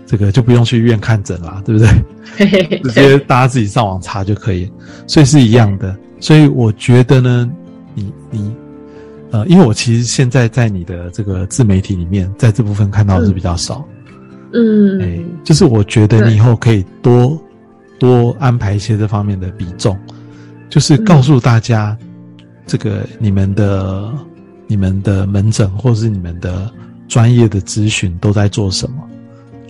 [0.06, 2.80] 这个就不用去医院看诊了，对不对？
[2.84, 4.72] 直接大家自己上网查就可以，
[5.08, 5.96] 所以是一样的。
[6.20, 7.50] 所以我觉得呢，
[7.94, 8.56] 你你。
[9.32, 13.86] 呃，因为我其实现在在你的这个自媒体里面，在这部分看到的是比较少，
[14.54, 17.38] 嗯，哎，就是我觉得你以后可以多
[18.00, 19.98] 多安排一些这方面的比重，
[20.70, 21.98] 就是告诉大家，
[22.66, 24.10] 这个你们的
[24.68, 26.72] 你们的门诊或是你们的
[27.10, 29.04] 专业的咨询都在做什么，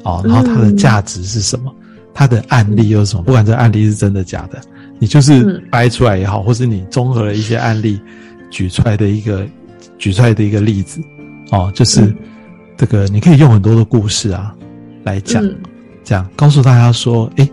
[0.05, 1.75] 哦，然后它的价值是什么，
[2.13, 3.23] 它的案例又是什么？
[3.23, 4.61] 不管这案例是真的假的，
[4.99, 7.99] 你就是掰出来也好，或是你综合了一些案例。
[8.51, 9.45] 举出来的一个，
[9.97, 11.01] 举出来的一个例子，
[11.51, 12.15] 哦，就是
[12.77, 14.55] 这个，你可以用很多的故事啊
[15.03, 15.43] 来讲，
[16.05, 17.49] 这样告诉大家说，哎，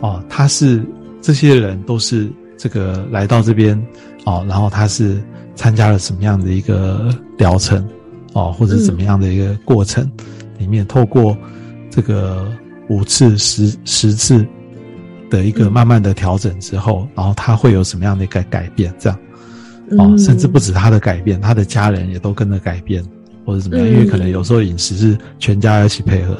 [0.00, 0.82] 哦，他是
[1.20, 3.78] 这些人都是这个来到这边，
[4.24, 5.20] 哦，然后他是
[5.54, 7.86] 参加了什么样的一个疗程，
[8.32, 10.10] 哦，或者怎么样的一个过程
[10.56, 11.36] 里面，透过
[11.98, 12.46] 这个
[12.88, 14.46] 五次、十十次
[15.28, 19.18] 的一个慢慢的调整之后，然后他会有什么样的一个改变，这样。
[19.98, 23.04] 哦，甚至不止他的改变，他的家人也都跟着改变，
[23.44, 23.88] 或者怎么样？
[23.88, 26.38] 因为可能有时候饮食是全家一起配合。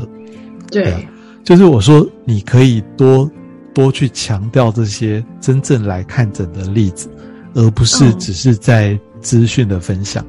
[0.70, 1.04] 对，
[1.42, 3.28] 就是我说，你可以多
[3.74, 7.10] 多去强调这些真正来看诊的例子，
[7.54, 10.24] 而不是只是在资讯的分享。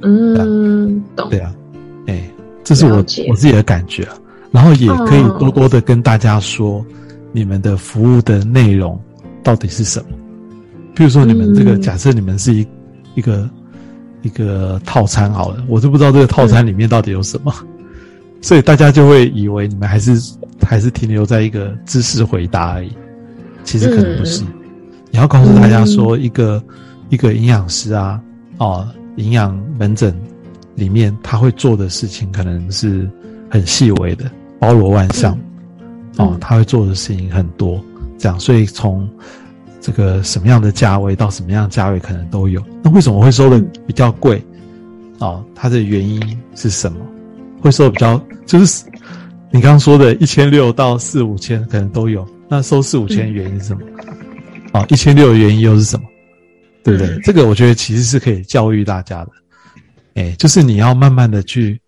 [0.00, 1.28] 嗯，懂。
[1.28, 1.54] 对啊，
[2.06, 2.24] 哎，
[2.64, 3.02] 这是我我
[3.36, 4.08] 自己的感觉。
[4.52, 6.84] 然后也可以多多的跟大家说，
[7.32, 9.00] 你们的服务的内容
[9.42, 10.06] 到底是什么。
[10.94, 12.66] 比如说，你们这个假设你们是一
[13.14, 13.48] 一个
[14.20, 17.52] 一个套餐好了，我就不知道这个套餐里面到底有什么，
[18.42, 20.12] 所以大家就会以为你们还是
[20.60, 22.92] 还是停留在一个知识回答而已，
[23.64, 24.44] 其实可能不是。
[25.10, 26.62] 你要告诉大家说，一个
[27.08, 28.20] 一个营养师啊，
[28.58, 28.86] 哦，
[29.16, 30.14] 营养门诊
[30.74, 33.08] 里面他会做的事情可能是
[33.50, 34.30] 很细微的，
[34.62, 35.36] 包罗万象，
[36.18, 37.82] 哦，他会做的事情很多，
[38.16, 39.10] 这样，所以从。
[39.84, 44.40] 这个什么样的价位到什么样价位可能都有，那为什么会收的比较贵？
[45.18, 46.22] 哦，它的原因
[46.54, 47.00] 是什么？
[47.60, 48.84] 会收比较就是
[49.50, 53.82] 你刚刚说的一千六到四五千可能都有，那收四五千原因是什么？
[54.72, 56.04] 哦，一千六的原因又是什么？
[56.84, 57.18] 对不对？
[57.24, 59.30] 这个我觉得其实是可以教育大家的，
[60.14, 61.80] 哎，就是你要慢慢的去，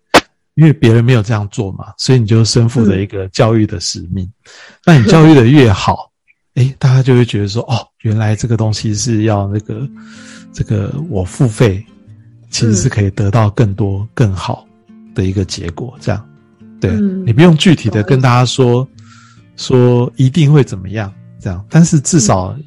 [0.55, 4.29] 因为别人没有这样做嘛，所以你就身负着一个教育的使命。
[4.85, 6.11] 那你教育的越好。
[6.55, 9.85] 哎，大家就会觉得说，哦，原来这个东西是要那个，
[10.53, 11.85] 这个我付费，
[12.49, 14.65] 其实是可以得到更多更好
[15.13, 15.93] 的一个结果。
[15.99, 16.25] 这样，
[16.79, 16.91] 对
[17.25, 18.87] 你不用具体的跟大家说，
[19.57, 22.57] 说一定会怎么样这样，但是至少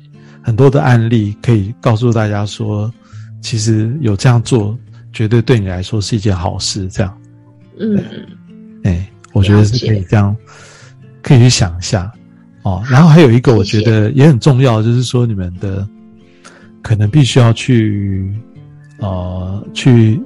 [0.42, 2.92] 很多的案例可以告诉大家说，
[3.40, 4.79] 其实有这样做，
[5.14, 6.87] 绝对对你来说是一件好事。
[6.88, 7.18] 这样，
[7.80, 8.02] 嗯，
[8.84, 10.36] 哎，我觉得是可以这样，
[11.22, 12.12] 可以去想一下。
[12.62, 15.86] 哦，然后还有一个我觉得也很重要，就是说你们的
[16.82, 18.32] 可能必须要去
[18.98, 20.20] 呃去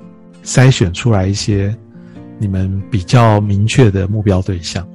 [0.44, 1.74] 筛选出来一些
[2.38, 4.86] 你们比较明确的目标对象。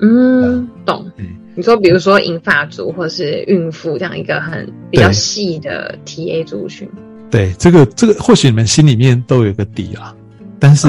[0.00, 1.10] 嗯，懂。
[1.56, 6.88] 你说，比如说银发族或是孕妇这样一个很比较细的 TA 族群。
[7.28, 10.14] 对，这个这个或许你们心里面都有个底啊，
[10.58, 10.88] 但是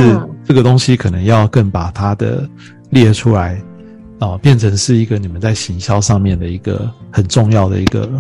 [0.51, 2.45] 这个东西可能要更把它的
[2.89, 3.57] 列出来，
[4.19, 8.11] 哦，变成是一个你们在行销上面的一个很重要的一个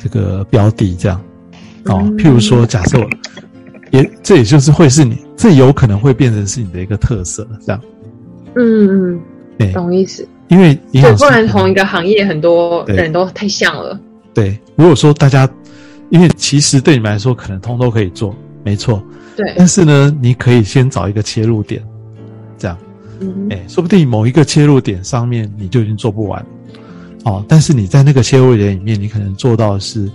[0.00, 1.20] 这个标的，这样。
[1.86, 3.04] 哦，譬如说，假设
[3.90, 7.82] 也这也就是会是你，这有可能会变成是你的一个特色，这样。
[8.54, 9.18] 嗯
[9.58, 9.72] 嗯。
[9.72, 13.98] 懂意思，因为对，不然同一个行业很多人都太像了。
[14.32, 15.48] 对，如果说大家，
[16.10, 18.32] 因为其实对你们来说可能通都可以做，
[18.66, 19.00] 没错。
[19.36, 21.80] 对，但是呢，你可以先找一个切入点，
[22.58, 22.76] 这样，
[23.48, 26.44] 哎，说不定某一个切入点上面你就已经做不完，
[27.22, 30.10] 哦，但是你在那个切入点里面，你可能做到的是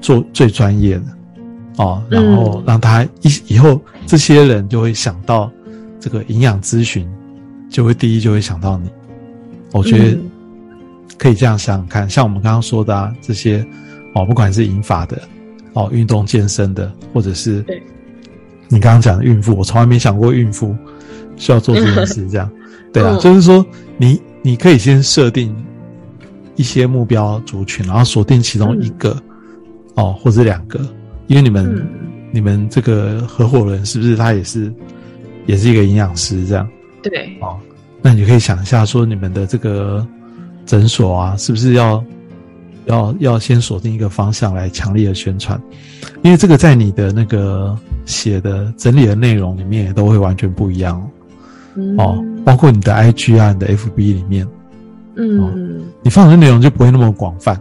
[0.00, 1.04] 做最专业的，
[1.76, 5.48] 哦，然后让他以以后这些人就会想到
[6.00, 7.08] 这个营养咨询。
[7.70, 8.88] 就会第一就会想到你，
[9.72, 10.18] 我觉得
[11.18, 13.62] 可以这样想想看，像我们刚刚说的啊，这些
[14.14, 15.20] 哦，不管是引法的
[15.74, 17.64] 哦，运动健身的，或者是
[18.68, 20.76] 你刚刚讲的孕妇，我从来没想过孕妇
[21.36, 22.50] 需要做这件事，这样。
[22.92, 23.64] 对啊，就是说
[23.96, 25.54] 你你可以先设定
[26.56, 29.16] 一些目标族群，然后锁定其中一个
[29.94, 30.80] 哦，或者两个，
[31.26, 31.86] 因为你们
[32.32, 34.72] 你们这个合伙人是不是他也是
[35.46, 36.68] 也是一个营养师这样。
[37.02, 37.36] 对。
[37.40, 37.58] 哦，
[38.00, 40.06] 那你可以想一下，说你们的这个
[40.64, 42.02] 诊所啊，是不是要
[42.88, 45.60] 要要先锁定一个方向来强力的宣传？
[46.22, 51.00] 因为这个在你的那个写的整理的内容里面也都会完全不一样
[51.96, 54.46] 哦，包括你的 IG 啊、你的 FB 里面，
[55.14, 57.60] 嗯，你放的内容就不会那么广泛。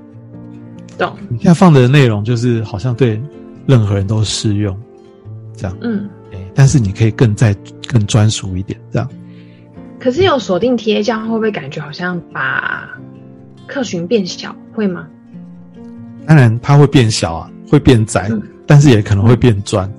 [0.97, 1.13] 懂？
[1.29, 3.21] 你现在放的内容就是好像对
[3.67, 4.75] 任何人都适用，
[5.55, 7.55] 这样，嗯，哎，但是你可以更在
[7.87, 9.07] 更专属一点，这样。
[9.99, 12.89] 可是有锁定贴，这样会不会感觉好像把
[13.67, 14.55] 客群变小？
[14.73, 15.07] 会吗？
[16.27, 18.29] 当然，它会变小啊，会变窄，
[18.65, 19.89] 但是也可能会变专，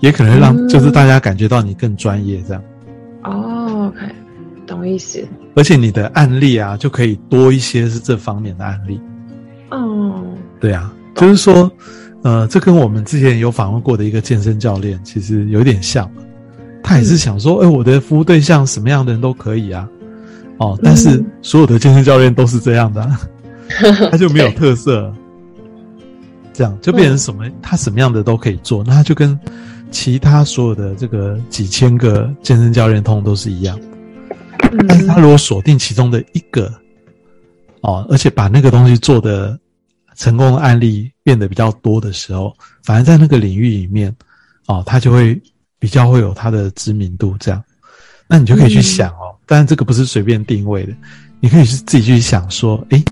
[0.00, 2.62] 也可能让就是大家感觉到你更专业这样。
[3.24, 4.06] 哦，OK，
[4.66, 5.26] 懂意思。
[5.56, 9.00] 而且你的案例啊，就可以多一些是这方面的案例。
[9.70, 10.22] 哦，
[10.60, 11.70] 对啊，就是说，
[12.22, 16.08] 呃，这跟我们之前有访问过的一个健身教练其实有点像。
[16.82, 19.88] 他也是想说，哎，我的服务对象什么样的人都可以啊，
[20.58, 23.10] 哦，但是所有的健身教练都是这样的，
[24.12, 25.12] 他就没有特色，
[26.56, 29.38] 这样就变成什么，他什么样的都可以做，那他就跟
[29.90, 33.78] 其他所有的这个几千个健身教练通都是一样，
[34.88, 36.72] 但是他如果锁定其中的一个，
[37.82, 39.58] 哦，而且把那个东西做的
[40.16, 44.14] 成功的案例变得比较多的时候，反而在那个领域里面，
[44.66, 45.40] 哦，他就会。
[45.78, 47.62] 比较会有他的知名度，这样，
[48.26, 49.36] 那你就可以去想哦。
[49.44, 50.92] 当然，这个不是随便定位的，
[51.38, 53.04] 你可以是自己去想说，诶，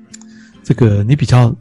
[0.64, 1.54] 这个你比较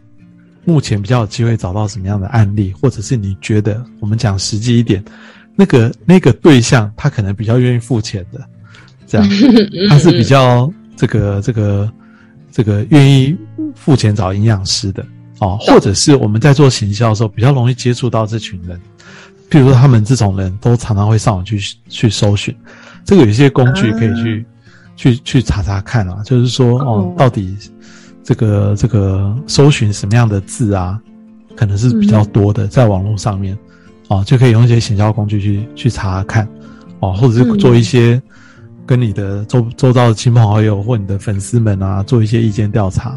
[0.65, 5.03] 目前比较有机会找到什么样的案例，或者是你觉得我们讲实际一点，
[5.55, 8.41] 那个那个对象他可能比较愿意付钱的，
[9.05, 9.27] 这样，
[9.89, 11.91] 他是比较这个这个
[12.51, 13.35] 这个愿意
[13.75, 15.05] 付钱找营养师的
[15.39, 18.79] 哦，或者是我们在做行销的时候比较容易接触到这群人。
[19.49, 22.55] 譬如说，他们这种人都常常会上网去去搜寻，
[23.05, 24.45] 这个有一些工具可以去
[24.95, 26.23] 去去查查看啊。
[26.25, 27.55] 就是说，哦，到底
[28.23, 30.99] 这个这个搜寻什么样的字啊，
[31.55, 33.57] 可能是比较多的，在网络上面，
[34.07, 36.47] 啊，就可以用一些显销工具去去查看，
[36.99, 38.21] 啊，或者是做一些
[38.85, 43.09] 跟你的周周遭的亲朋好友或你的粉丝们啊，做一些意见调查，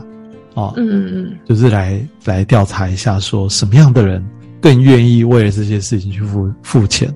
[0.54, 4.24] 啊，嗯嗯嗯，就是来来调查一下，说什么样的人。
[4.58, 7.14] 更愿意为了这些事情去付付钱，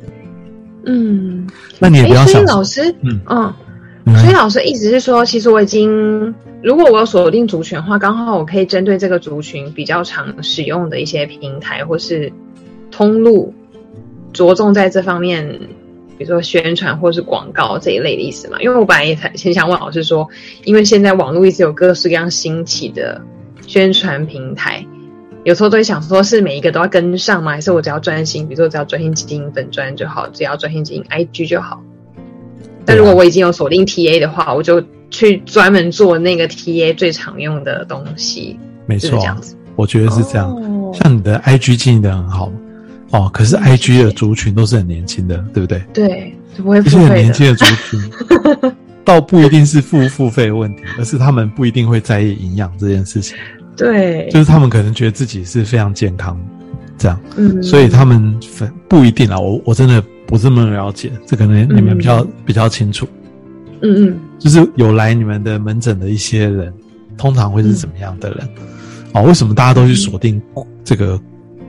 [0.87, 1.49] 嗯，
[1.81, 3.19] 那你也不要想，老师，嗯。
[3.29, 3.53] 嗯，
[4.19, 12.33] 所以老师意思是说，其实我已经，如果我有锁定族群的话，刚好我可以针对这个族群比较常使用的一些平台或是
[12.91, 13.55] 通路，
[14.33, 15.47] 着重在这方面，
[16.19, 18.61] 比如说宣传或是广告这一类的意思嘛？
[18.61, 20.29] 因为我本来也很想问老师说，
[20.65, 23.21] 因为现在网络一直有各式各样兴起的
[23.67, 24.85] 宣传平台。
[25.43, 27.53] 有时候都会想说，是每一个都要跟上吗？
[27.53, 31.83] 还是我只要专心，比如说只要专心经营粉专就好，只要专心经营 IG 就好。
[32.91, 38.59] 但如果我已经有锁定 TA 的话，我就去专门做那个 TA 最常用的东西。
[38.87, 40.55] 没错，这样子，我觉得是这样。
[40.93, 42.51] 像你的 IG 经营的很好
[43.11, 45.83] 哦，可是 IG 的族群都是很年轻的，对不对？
[45.93, 48.73] 对，不会付费很年轻的族群，
[49.05, 53.37] 倒不一定是付不付费问题，而是他们不一定会在意营养这件事情。
[53.77, 56.39] 对，就是他们可能觉得自己是非常健康，
[56.99, 63.05] 这样，嗯，所以他们分不一定啊，我我真的不这么了解，这可能你们比较、比较清楚。
[63.83, 66.73] 嗯嗯，就是有来你们的门诊的一些人，
[67.19, 68.49] 通常会是怎么样的人？
[69.13, 70.41] 哦，为什么大家都去锁定
[70.85, 71.21] 这个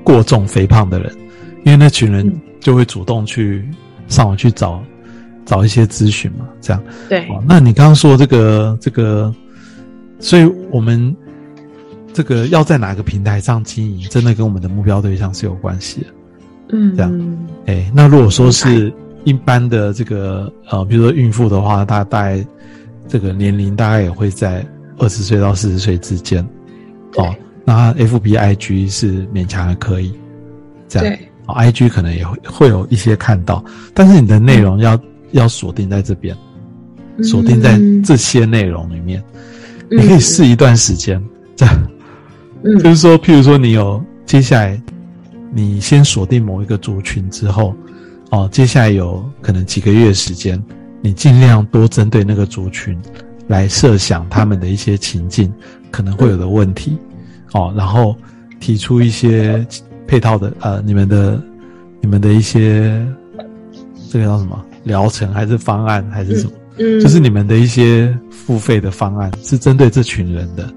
[0.03, 1.11] 过重肥胖的人？
[1.65, 3.67] 因为那群人就会主动去
[4.07, 4.83] 上网去找
[5.43, 6.83] 找一些咨询嘛，这样。
[7.09, 7.27] 对。
[7.29, 9.33] 哦，那你刚刚说这个这个，
[10.19, 11.15] 所以我们
[12.13, 16.07] 这个要在哪个平台上经营，真的跟我们的目标对象是有关系的。
[16.71, 17.37] 嗯，这样。
[17.65, 18.91] 哎，那如果说是。
[19.23, 22.43] 一般的这个呃，比如说孕妇的话，她大概
[23.07, 24.65] 这个年龄大概也会在
[24.97, 26.43] 二十岁到四十岁之间，
[27.17, 27.31] 哦，
[27.63, 30.11] 那 F B I G 是勉强还可以，
[30.87, 31.15] 这样，
[31.45, 33.63] 哦，I G 可能也会会有一些看到，
[33.93, 34.99] 但是你的内容要
[35.33, 36.35] 要锁定在这边，
[37.21, 39.23] 锁定在这些内容里面，
[39.91, 41.23] 你可以试一段时间，
[41.55, 41.87] 这样，
[42.63, 44.81] 嗯，就是说，譬如说你有接下来，
[45.53, 47.75] 你先锁定某一个族群之后。
[48.33, 50.57] 哦，接下来有可能几个月时间，
[51.01, 52.97] 你尽量多针对那个族群
[53.45, 55.53] 来设想他们的一些情境
[55.91, 56.97] 可能会有的问题，
[57.51, 58.15] 哦，然后
[58.61, 59.67] 提出一些
[60.07, 61.43] 配套的呃，你们的
[61.99, 63.05] 你们的一些
[64.09, 66.53] 这个叫什么疗程还是方案还是什么？
[66.77, 70.73] 嗯，就是你们的一些付费的方案是针对这群人的，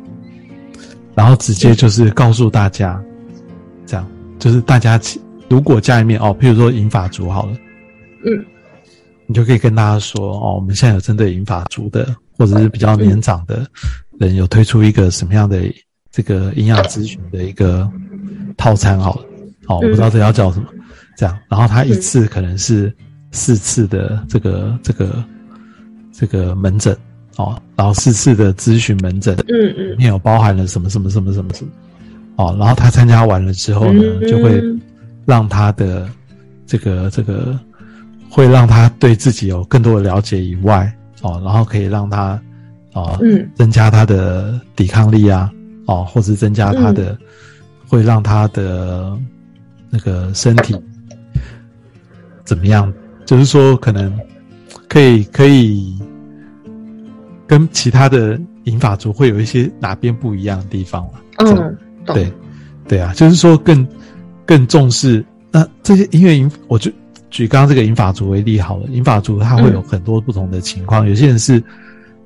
[1.14, 3.00] 然后直接就是告诉大家，
[4.44, 5.00] 就是大家。
[5.48, 7.52] 如果家里面哦，譬如说银发族好了，
[8.24, 8.44] 嗯，
[9.26, 13.66] 你就可以跟大家说哦，我们现在有针对银发族的，或者是比较年长的
[14.18, 15.62] 人，有推出一个什么样的
[16.10, 17.88] 这个营养咨询的一个
[18.56, 19.22] 套餐好了，
[19.68, 20.66] 哦，我不知道这要叫什么，
[21.16, 22.92] 这样，然后他一次可能是
[23.32, 25.24] 四次的这个这个
[26.10, 26.96] 这个门诊
[27.36, 31.70] 哦，然后四次的咨询门诊，嗯嗯，里面有包含了什么什么什么什么什么，
[32.36, 34.62] 哦，然后他参加完了之后呢，就会。
[35.26, 36.06] 让他的
[36.66, 37.58] 这个这个
[38.28, 42.38] 会让他对自己有更多的了解以外，哦，然后可以让他
[42.92, 45.50] 哦，嗯，增加他的抵抗力啊，
[45.86, 47.16] 哦，或是增加他的，
[47.88, 49.16] 会让他的
[49.88, 50.76] 那个身体
[52.44, 52.92] 怎么样？
[53.24, 54.12] 就是说，可能
[54.90, 55.98] 可以可以
[57.46, 61.12] 跟其他的银法族会有一些哪边不一样的地方嘛？
[61.38, 62.32] 嗯，对，
[62.88, 63.86] 对啊，就是说更。
[64.46, 66.92] 更重视那这些音乐银，我就
[67.30, 68.84] 举刚刚这个银发族为例好了。
[68.90, 71.64] 银发族他会有很多不同的情况，有些人是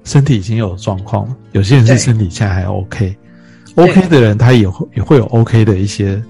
[0.03, 6.21] 身体已经有状况，有些人是身体现在还 OK，OK 的人他也会也会有 OK 的一些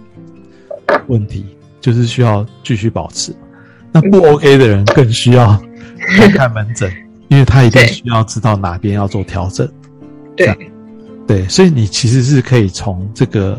[1.06, 1.46] 问题，
[1.80, 3.34] 就是需要继续保持。
[3.90, 5.58] 那不 OK 的人更需要
[6.34, 6.92] 看门诊，
[7.28, 9.66] 因为他一定需要知道哪边要做调整。
[10.36, 10.54] 对，
[11.28, 13.56] 对，所以你其实是可以从这个。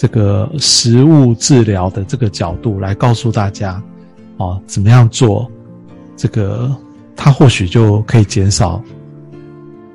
[0.00, 3.82] 这个食物治疗的这个角度来告诉大家，
[4.36, 5.50] 哦，怎么样做，
[6.16, 6.72] 这个
[7.16, 8.80] 它或许就可以减少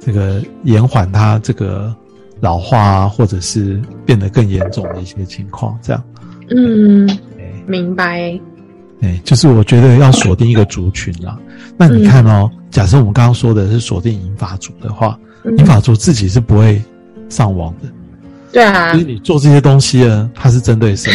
[0.01, 1.95] 这个延缓它这个
[2.41, 5.79] 老化啊，或者是变得更严重的一些情况。
[5.81, 6.03] 这样，
[6.49, 7.09] 嗯，
[7.65, 8.37] 明白。
[8.99, 11.39] 哎，就是我觉得要锁定一个族群啦。
[11.77, 16.81] 那你看哦，假设我们刚刚说的是锁定银发族的话，银发族自己是不会
[17.29, 17.89] 上网的。
[18.51, 21.11] 对啊，所以你做这些东西呢，它是针对谁？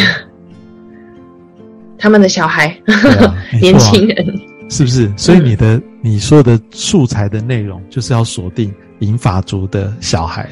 [1.97, 2.77] 他们的小孩，
[3.61, 4.25] 年轻人，
[4.69, 5.11] 是不是？
[5.15, 10.49] 所以你的你说的素材的内容，就是要锁定银发族的小孩，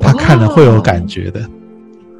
[0.00, 1.40] 他看了会有感觉的。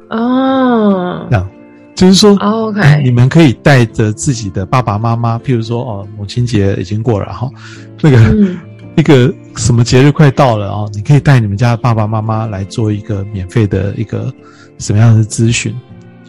[0.09, 1.47] 哦，这样
[1.95, 7.49] 就是说，OK，你们可以带着自己的爸爸妈妈，譬如说，哦，母亲节已经过了哈，
[8.01, 8.17] 那个。
[8.95, 10.85] 一个什么节日快到了啊？
[10.93, 14.33] 你可以带你们家的爸爸妈妈来做一个免费的一个
[14.77, 15.75] 什么样的咨询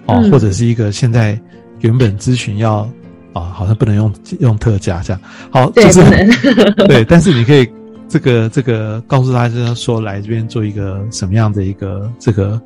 [0.07, 1.39] 哦，或者是一个现在
[1.81, 2.89] 原本咨询要
[3.33, 5.21] 啊，好像不能用用特价这样。
[5.51, 6.03] 好，就是
[6.89, 7.69] 对，但是你可以
[8.09, 12.61] 这个这个告诉大家说，来这边做一个什么样的一个这个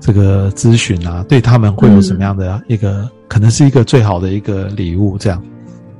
[0.00, 5.40] 这个咨询啊，对他们会有什么样的一个可能是一个最好的一个礼物这样。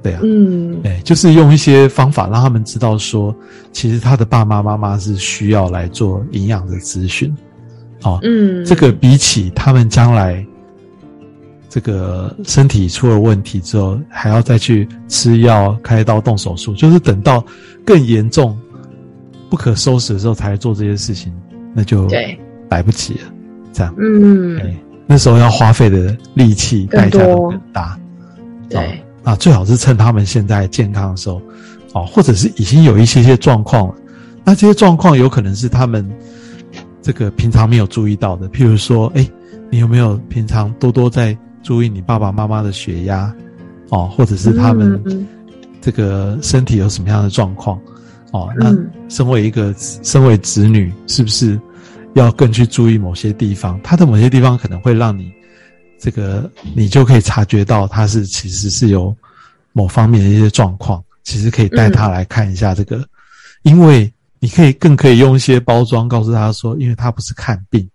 [0.02, 3.32] 对啊，嗯，哎，就是用一些方法让他们知道说，
[3.70, 7.32] 其实他的爸爸妈妈是需要来做营养的咨询，
[8.02, 10.44] 哦，嗯，这个比起他们将来
[11.68, 17.44] 这个身体出了问题之后，还要再去吃药、开刀、动手术，就是等到
[17.86, 18.58] 更严重、
[19.48, 21.32] 不可收拾的时候才做这些事情，
[21.72, 22.08] 那就
[22.68, 23.20] 来不及了。
[23.72, 24.60] 这样，嗯，
[25.06, 27.96] 那时候要花费的力气代价都很大，
[28.68, 29.00] 对。
[29.24, 31.40] 啊，最好是趁他们现在健康的时候，
[31.94, 33.94] 哦，或者是已经有一些些状况了，
[34.44, 36.08] 那这些状况有可能是他们
[37.00, 39.28] 这个平常没有注意到的，譬如说，哎，
[39.70, 43.32] 你有没有平常多多在注意你爸爸妈妈的血压，
[43.90, 45.00] 哦，或者是他们
[45.80, 47.78] 这个身体有什么样的状况，
[48.32, 48.76] 哦，那
[49.08, 51.60] 身为一个身为子女，是不是
[52.14, 53.80] 要更去注意某些地方？
[53.82, 55.32] 他的某些地方可能会让你
[56.02, 59.16] 这个你就可以察觉到他是其实是有
[59.72, 63.06] 某方面的一些状况，其实可以带他来看一下这个，
[63.62, 64.12] 因为。
[64.44, 67.88] 你可以更可以用一些包装告诉他说，因为他不是看病，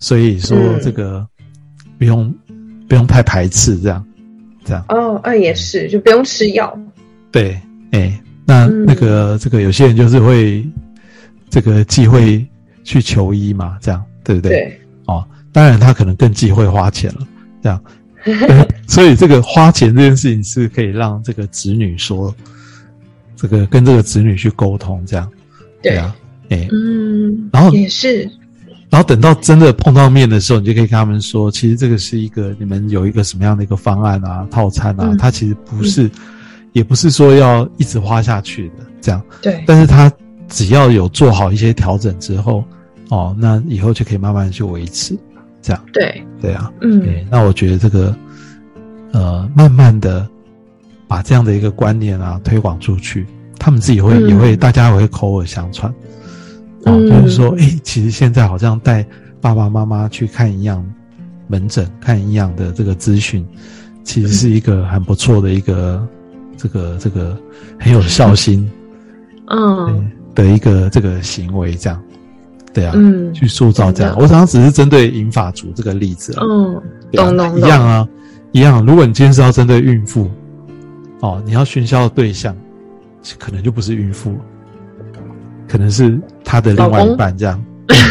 [0.00, 1.24] 所以说这个
[1.96, 2.34] 不用
[2.88, 4.04] 不用太排斥这样，
[4.64, 6.76] 这样哦，啊也是，就不用吃药。
[7.30, 7.56] 对，
[7.92, 10.68] 哎，那那个这个有些人就是会
[11.50, 12.44] 这个忌讳
[12.82, 14.50] 去求医嘛，这样对不对？
[14.50, 17.20] 对，哦，当然他可能更忌讳花钱了，
[17.66, 22.32] 这样， 所以这个花钱这件事情是可以让这个子女说，
[23.34, 25.28] 这个跟这个子女去沟通这样。
[25.82, 26.14] 对啊，
[26.48, 28.22] 哎，嗯，然后也是，
[28.88, 36.10] 然后等到真的碰到面的时候，你就可以跟他们说，其实这个是一个你们有一个什么样的一个方案啊、套餐啊，它其实不是，
[36.72, 39.22] 也不是说要一直花下去的，这样。
[39.42, 39.62] 对。
[39.66, 40.10] 但是它
[40.48, 42.64] 只要有做好一些调整之后，
[43.10, 45.16] 哦，那以后就可以慢慢去维持，
[45.66, 45.82] 这样。
[45.92, 46.22] 对。
[46.40, 48.14] 对啊，嗯，那我觉得这个，
[49.12, 50.28] 呃，慢慢的
[51.08, 53.26] 把这样的一个观念啊推广出去。
[53.58, 55.90] 他们自己会也会，大家也会口耳相传，
[56.84, 59.04] 啊，就是说，哎，其实现在好像带
[59.40, 60.86] 爸爸妈妈去看营养
[61.48, 63.44] 门诊、看营养的这个咨询，
[64.04, 66.06] 其实是一个很不错的一个
[66.56, 67.36] 这个这个
[67.80, 68.70] 很有孝心，
[69.48, 72.00] 嗯，的一个这个行为，这样，
[72.76, 74.14] 对啊，嗯，去塑造这样。
[74.18, 78.06] 我常常只是针对银发族这个例子，啊嗯，懂懂一样啊，
[78.52, 78.84] 一样。
[78.84, 80.30] 如果你今天是要针对孕妇，
[81.20, 82.54] 哦，你要熏销的对象。
[83.40, 84.36] 可能就不是孕妇，
[85.66, 87.60] 可能是他的另外一半这样。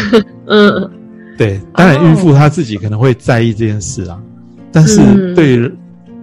[0.46, 0.90] 嗯，
[1.38, 4.20] 对，当然孕妇她自己可能会在意这件事啊，
[4.70, 5.72] 但是对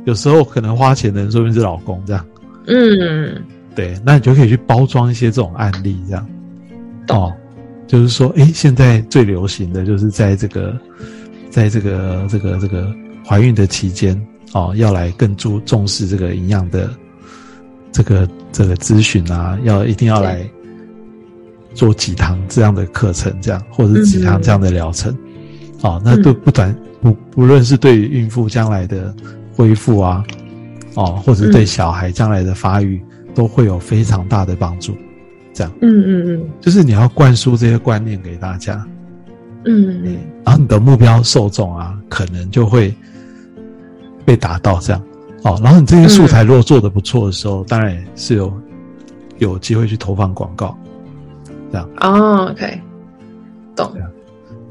[0.06, 2.24] 有时候可能花钱的人，说不定是老公这样。
[2.68, 3.41] 嗯，
[3.74, 6.28] 对，那你就可以去包装一些这种案例，这样。
[7.10, 7.34] 哦，
[7.94, 10.76] 就是说，哎，现在最流行的就是在这个，
[11.52, 12.91] 在这个这个这个
[13.24, 14.20] 怀孕的期间，
[14.54, 16.89] 哦，要来更注重视这个营养的。
[17.91, 20.44] 这个这个咨询啊，要一定要来
[21.76, 25.16] 做几堂这样的课程，这样或者几堂这样的疗程，
[25.82, 29.14] 哦，那都不短不不论是对于孕妇将来的
[29.54, 30.26] 恢复啊，
[30.96, 33.00] 哦，或者对小孩将来的发育，
[33.36, 34.98] 都会有非常大的帮助。
[35.54, 38.86] 这样，嗯嗯嗯，就是你要灌输这些观念给大家，
[39.66, 42.93] 嗯嗯，然后你的目标受众啊，可能就会
[44.26, 45.01] 被达到这样。
[45.43, 48.51] 哦，然后你这些素材如果做的不错的时候，当然是有
[49.39, 50.78] 有机会去投放广告，
[51.72, 51.89] 这样。
[51.99, 52.80] 哦，OK，
[53.76, 53.91] 懂。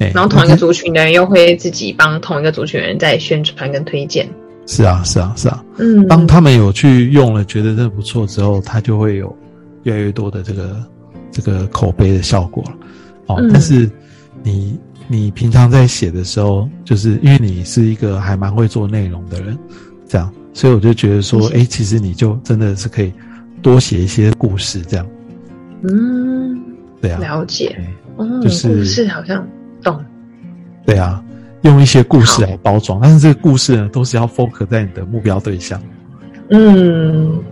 [0.01, 4.29] 哎，然后同一个族群的人又会自己帮同一个族群人在宣传跟推荐。
[4.67, 5.63] 是啊，是啊，是啊。
[5.77, 9.37] 嗯，当他们有去用了，觉得这不错之后，他就会有
[9.83, 10.85] 越来越多的这个
[11.31, 12.73] 这个口碑的效果了。
[13.27, 13.91] 哦，但是
[14.43, 14.79] 你
[15.09, 19.59] 你平常在写的时候，就是因为你是一个还蛮会做内容的人，
[20.07, 20.33] 这样。
[20.55, 23.13] 所以我就觉得说，哎，其实你就真的是可以
[23.63, 25.07] 多写一些故事，这样。
[25.83, 26.61] 嗯，
[27.01, 27.75] 对啊，了解。
[28.19, 29.47] 嗯，就是故事好像
[29.83, 29.99] 懂。
[30.85, 31.25] 对啊，
[31.63, 35.81] 用一些故事来包装，但是这个故事呢，都是要 focus 在你的目标对象，
[36.51, 37.43] 嗯，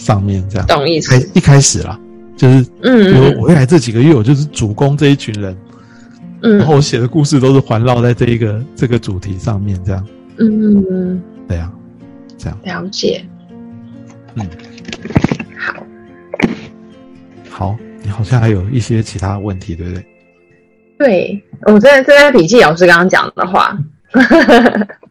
[0.00, 0.66] 上面这样。
[0.66, 1.30] 懂意思。
[1.34, 2.00] 一开始啦，
[2.36, 5.56] 就是，嗯，我我未来这几个月，我就是主攻这一群人，
[6.42, 10.06] 嗯，然后我写的故事都是环绕在这一个这个主题上面，这样。
[10.38, 11.70] 嗯，对啊。
[12.38, 13.22] 这样了解，
[14.34, 14.48] 嗯，
[15.58, 15.74] 好，
[17.50, 20.06] 好，你好像还有一些其他问题，对不对？
[20.98, 23.76] 对，我在正在笔记老师刚刚讲的话。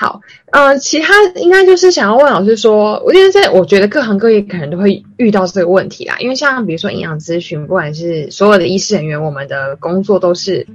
[0.00, 10.66] 好，呃，其他应该就是想要问老师说，我因为在我觉得各行各业可能都会遇到这个问题啦，因为像比如说营养咨询，不管是所有的医师人员，我们的工作都是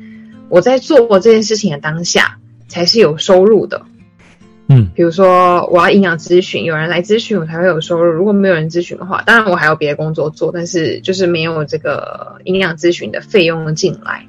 [0.47, 3.81] 我在做这件事情的当下才是有收入的。
[4.69, 8.11] 嗯，比如说我要营养咨询，有人来咨询我才会有收入。
[8.11, 14.23] 如果没有人咨询的话，当然我还有别的工作做，但是就是没有这个营养咨询的费用进来。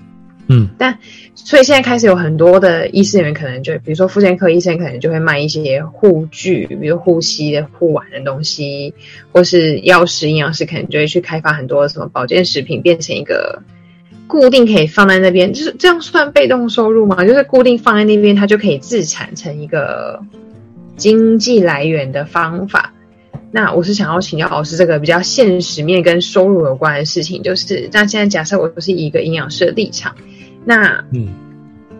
[0.48, 0.98] 嗯，但
[1.36, 8.92] 所以现在开始有很多的医师员可能就，比如说妇产科医生可能就会卖一些护具，比如护膝的护腕的东西，
[9.30, 13.62] 或是药师、营养师可能就会去开发很多什么保健食品，变成一个。
[14.28, 17.24] 固定可以放在那边，就是这样算被动收入吗？
[17.24, 20.20] 就是固定放在那边，它就可以自产成一个
[20.96, 22.92] 经济来源的方法。
[23.52, 30.16] 那我是想要请教老师这个比较现实面跟收入有关的事情，就是那现在假设我不是一个营养师的立场，
[30.68, 31.28] 那嗯，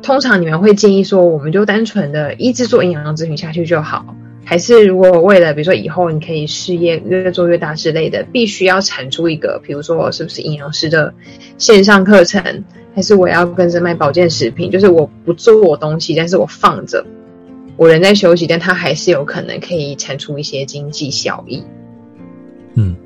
[0.03, 4.15] 通常你们会建议说，我们就单纯的一直做营养咨询下去就好，
[4.45, 11.15] 还是如果为了比如说以后你可以事业越做越大之类的，必须要产出一个，比如说是不是营养师的
[11.59, 14.69] 线上课程，还是我要跟着卖保健食品？
[14.69, 17.07] 就是我不做我东西，但是我放着，
[17.77, 21.63] 我人在休息，但它还是有可能可以产出一些经济效益。
[22.75, 22.97] 嗯，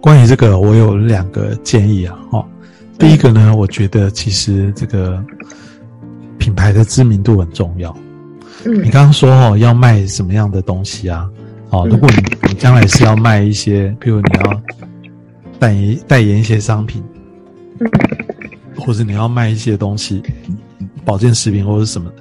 [0.00, 2.18] 关于这个，我有两个建议啊。
[2.30, 2.44] 哦，
[2.98, 5.24] 第一个呢，我觉得其实这个
[6.36, 7.96] 品牌的知名度很重要。
[8.64, 11.30] 嗯你刚刚说哦，要卖什么样的东西啊？
[11.70, 14.62] 哦，嗯如果你你将来是要卖一些，譬如你要
[15.60, 17.02] 代言代言一些商品，
[17.78, 17.88] 嗯
[18.76, 20.22] 或者你要卖一些东西，
[21.04, 22.16] 保健食品或者什么的，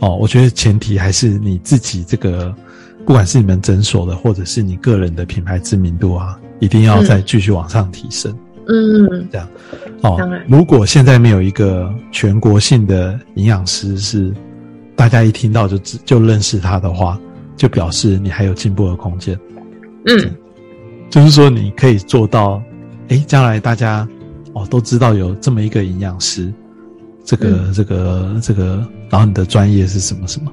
[0.00, 2.54] 哦，我觉得前提还是你自己这个，
[3.04, 8.34] 不管是你们诊所的，或者是你个人的品牌知名度啊，一定要再继续往上提升。
[8.66, 9.46] 嗯这样
[10.04, 14.32] 哦当然，如果现在没有一个全国性的营养师是
[14.94, 17.18] 大家一听到就知就认识他的话，
[17.56, 19.38] 就表示你还有进步的空间。
[20.06, 20.30] 嗯。
[21.10, 22.60] 就是说，你可以做到，
[23.08, 24.06] 诶，将来大家
[24.52, 26.52] 哦都知道有这么一个营养师，
[27.24, 27.72] 这个、嗯。
[27.72, 30.52] 这个这个，然后你的专业是什么什么，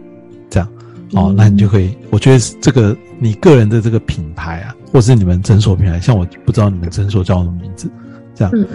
[0.49, 0.69] 这样。
[1.13, 1.35] 哦，嗯。
[1.35, 7.91] 那你就可以，我觉得这个你个人的这个品牌啊，或是你们诊所品牌，像我不知道你们诊所叫什么名字，
[8.33, 8.65] 这样、嗯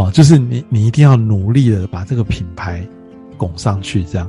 [0.00, 2.82] 哦，就是你你一定要努力的把这个品牌
[3.36, 4.26] 拱上去，这样。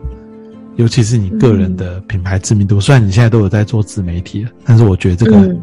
[0.75, 5.61] 尤其是你个人的品牌知名度，虽然你现在都有在做自媒体了，但是我觉得这个嗯。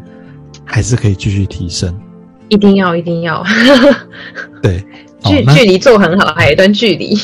[0.65, 1.95] 还是可以继续提升。
[2.47, 3.43] 一定要一定要，
[4.63, 4.83] 对，
[5.25, 7.15] 距距离做很好，还有一段距离。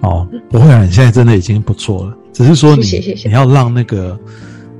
[0.00, 2.82] 哦，不会啊，你现在真的已经不错了，只是说你
[3.24, 4.18] 你要让那个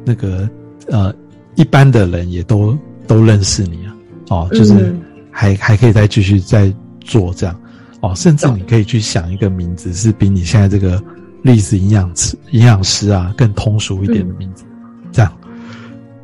[0.05, 0.47] 那个
[0.89, 1.15] 呃
[1.55, 3.97] 一般的人也都都认识你啊，
[4.29, 5.01] 哦，就是嗯。
[5.37, 6.73] 还、还可以再继续再
[7.05, 7.61] 做这样，
[8.01, 11.01] 哦，甚至你可以去想一个名字是比你现在这个
[11.43, 14.65] 历史营养师营养师啊更通俗一点的名字，
[15.13, 15.33] 这样，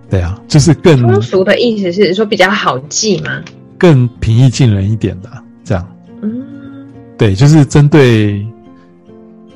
[0.09, 3.43] 对啊，就是更通俗的意思是说比较好记吗？
[3.79, 5.87] 更平易近人一点的啊这样。
[6.23, 6.43] 嗯。
[7.17, 8.47] 对，就是针对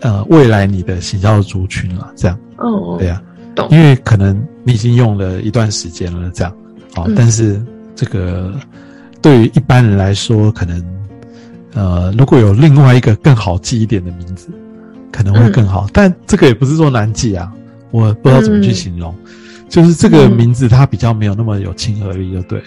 [0.00, 2.38] 呃未来你的行销族群了，这样。
[2.58, 3.22] 哦，对啊、
[3.54, 3.66] 懂。
[3.70, 6.52] 因为可能你已经用了一段时间了，这样，
[6.96, 7.14] 哦、嗯。
[7.16, 7.60] 但是
[7.94, 8.52] 这个
[9.22, 10.82] 对于一般人来说，可能
[11.74, 14.48] 呃如果有另外一个更好记一点的名字，
[15.12, 17.52] 可能会更好，但这个也不是说难记啊，
[17.90, 19.14] 我不知道怎么去嗯形容，
[19.68, 22.62] 就是这个嗯名字它比较没有那么有亲和力，就对，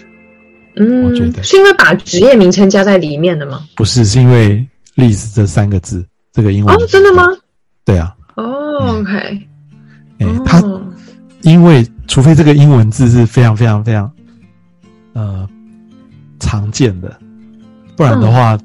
[0.75, 3.63] 嗯，我觉得是因为把职业名称加在里面的吗？
[3.75, 7.23] 不是是因为“例子”这三个字，这个英文哦，真的吗？？
[7.83, 8.13] 对啊。
[8.35, 9.11] 哦，OK，
[10.19, 10.61] 哎、哦它
[11.41, 14.11] 因为除非这个英文字是非常非常非常
[15.13, 15.47] 呃
[16.39, 17.17] 常见的，
[17.95, 18.57] 不然的话，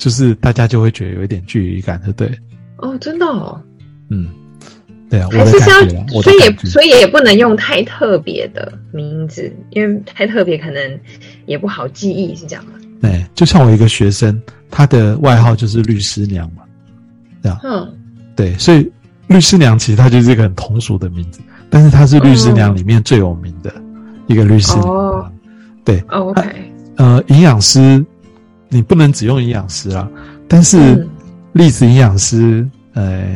[0.00, 2.38] 就是大家就会觉得有一点距离感，对不对？
[2.78, 3.60] 哦，真的哦，
[4.08, 4.28] 嗯，
[5.10, 11.00] 对啊，我的还是要，我所以也所以也不能用太特别的名字，因为太特别可能
[11.44, 12.72] 也不好记忆，是这样吗？
[13.02, 14.40] 对，就像我一个学生，
[14.70, 16.62] 他的外号就是律师娘嘛，
[17.42, 17.60] 这样。
[17.62, 17.86] 嗯，
[18.34, 18.90] 对，所以
[19.26, 23.70] 律师娘其实她就是一个很通俗的名字，但是她是律师娘里面最有名的
[24.28, 24.88] 一个律师娘。
[24.88, 25.30] 哦。
[25.84, 26.42] 对，哦，OK，
[26.96, 28.02] 呃，营养师
[28.70, 30.08] 你不能只用营养师啊，
[30.48, 31.08] 但是嗯
[31.52, 33.28] 栗子营养师，呃，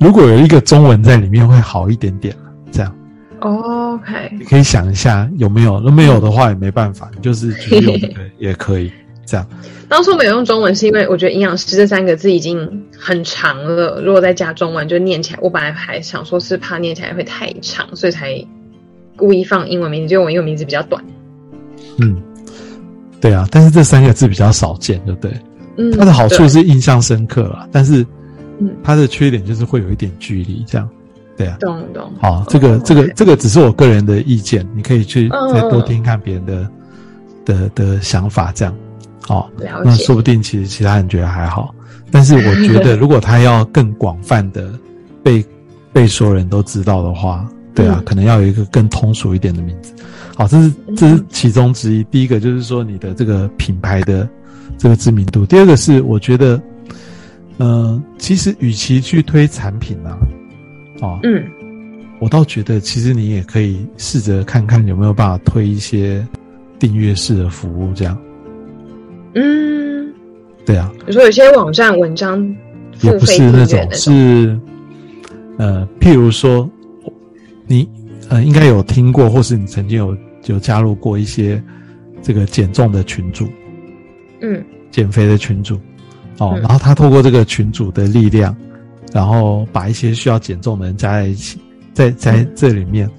[0.00, 2.34] 如果有一个中文在里面会好一点点
[2.72, 2.92] 这样
[3.40, 8.90] 哦，OK，你可以想一下有没有，那没有的话也没办法，你就是继续用这个也可以
[9.26, 9.46] 这样。
[9.88, 18.44] 当初没有用中文，是因为我觉得“营养师”这三个字已经很长了，如果再加中文，就念起来，我本来还想说是怕念起来会太长，所以才
[19.14, 21.04] 故意放英文名字，结果我英文名字比较短。
[21.98, 22.20] 嗯，
[23.20, 25.32] 对啊，但是这三个字比较少见，对不对？
[25.78, 28.06] 嗯，它的好处是印象深刻啦，但是
[28.60, 30.88] 嗯它的缺点就是会有一点距离，这样。
[31.36, 32.10] 对啊，懂懂。
[32.18, 36.68] 好，这个哦这个这个只是我个人的意见，你可以去嗯再多听看别人的
[37.44, 38.74] 的的想法，这样。
[39.20, 39.50] 好，
[39.84, 41.74] 那说不定其实其他人觉得还好，
[42.10, 44.72] 但是我觉得 如果他要更广泛的
[45.22, 45.44] 被
[45.92, 49.92] 被所有人都知道的话，对啊，嗯可能要有一个更通俗一点的名字。
[50.36, 52.04] 好，这是这是其中之一。
[52.04, 54.28] 第一个就是说你的这个品牌的
[54.76, 56.60] 这个知名度，第二个是我觉得，
[57.56, 60.16] 呃，其实与其去推产品啊，
[61.00, 61.42] 哦，嗯。
[62.18, 66.26] 我倒觉得其实你也可以试着看看有没有办法推一些
[66.78, 68.16] 订阅式的服务，这样。
[69.34, 70.10] 嗯，
[70.64, 72.42] 对啊，比如说有些网站文章
[73.02, 74.58] 也不是，那种，是
[75.58, 76.66] 呃，譬如说，
[77.66, 77.86] 你
[78.30, 80.16] 呃应该有听过，或是你曾经有
[80.46, 81.60] 就加入过一些
[82.22, 83.48] 这个减重的群组，
[84.40, 85.74] 嗯，减肥的群组，
[86.38, 86.60] 哦，嗯。
[86.60, 88.56] 然后他透过这个群组的力量，
[89.12, 91.58] 然后把一些需要减重的人加在一起，
[91.92, 92.52] 在在嗯。
[92.54, 93.10] 这里面，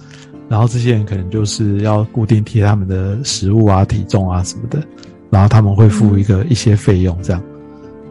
[0.48, 4.82] 然后这些人可能就是要固定贴他们的食物啊、体重啊什么的，
[5.30, 7.44] 然后他们会付一个一些费用这样，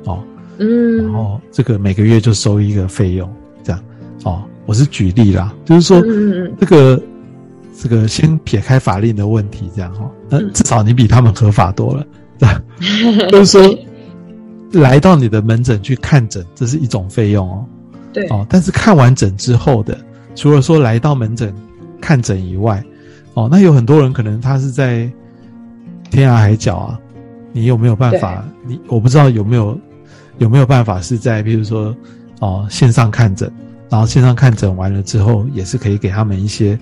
[0.05, 0.23] 哦，
[0.59, 3.83] 嗯，然后这个每个月就收一个费用，这样
[4.25, 4.43] 哦。
[4.67, 6.53] 我是举例啦，就是说嗯嗯。
[6.59, 7.01] 这个
[7.79, 12.07] 这个先撇开法令的问题，这样哈，那嗯至少你比他们合法多了，
[12.39, 12.63] 这 样
[13.31, 13.79] 就是说
[14.73, 17.65] 来到你的门诊去看诊，这是一种费用哦，
[18.13, 19.97] 对，哦，但是看完诊之后的，
[20.35, 21.55] 除了说来到门诊
[22.01, 22.83] 看诊以外，
[23.35, 25.11] 哦，那有很多人可能他是在
[26.11, 26.99] 天涯海角啊，
[27.53, 28.45] 你有没有办法？
[28.67, 29.79] 你我不知道有没有
[30.39, 31.95] 有没有办法是在，比如说
[32.41, 33.51] 哦线上看诊，
[33.89, 36.79] 然后线上看诊完了之后，也是可以给他们一些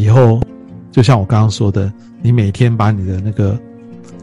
[0.00, 0.40] 以后，
[0.90, 1.92] 就像我刚刚说的，
[2.22, 3.58] 你每天把你的那个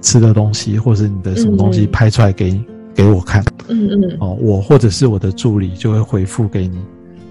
[0.01, 2.59] 吃的东西，或是你的什么东西嗯拍出来给
[2.93, 3.43] 给我看。
[3.67, 6.77] 嗯嗯，哦，我或者是我的助理就会回复给你，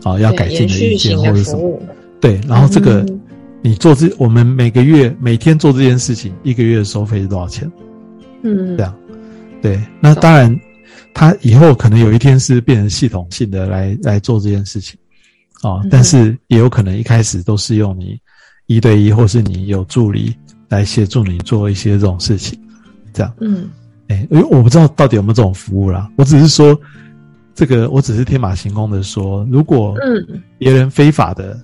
[0.02, 1.80] 啊、要改进的意见或者什么。
[2.20, 3.20] 对，然后这个、嗯
[3.66, 7.66] 你做这，我们每个月每天做这件事情，一个月的收费是多少钱？
[8.42, 8.94] 嗯，这样，
[9.62, 10.54] 对，那当然，
[11.14, 14.98] 他以后可能有一天是变成系统性的来来做这件事情，
[15.62, 18.18] 啊、嗯但是也有可能一开始都是用你
[18.66, 20.34] 一对一，或是你有助理
[20.68, 22.58] 来协助你做一些这种事情，
[23.12, 23.32] 这样。
[23.40, 23.68] 嗯
[24.08, 26.78] 哎，因为我不知道到底有没有这种服务啦，我只是说，
[27.54, 31.58] 这个我只是天马行空的说，如果嗯别人非法的，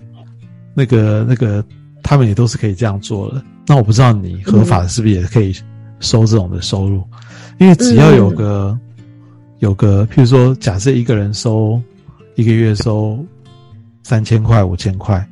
[0.74, 1.62] 那个那个，
[2.02, 5.54] 他们也都是可以这样做的，那我不知道你合法的是不是也可以
[5.98, 7.04] 收这种的收入？
[7.58, 8.78] 因为只要有个、
[9.58, 11.78] 有个，譬如说，假设一个人收
[12.36, 13.22] 一个月收
[14.02, 15.28] 三千块、五千块，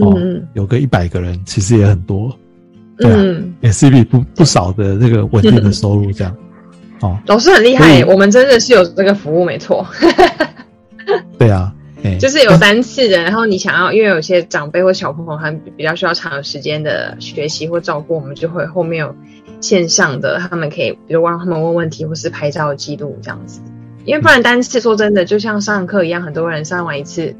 [0.00, 2.34] 哦嗯有个一百个人，其实也很多，
[2.98, 6.34] 对啊嗯，也是一笔不不少的这个稳定的收入，这样。
[7.00, 9.84] 哦，老师很厉害我们真的是有这个服务，没错，
[11.36, 11.74] 对啊，
[12.04, 19.14] 哎， 就是有单次的，然后你想要，因为有些长辈或小朋友他们比较需要长时间的学习或照顾，我们就会后面有
[19.60, 23.60] 线上的，他们可以比如让他们问问题或是拍照记录这样子，
[24.04, 27.34] 因为不然单次说真的，就像上课一样，很多人上完一次，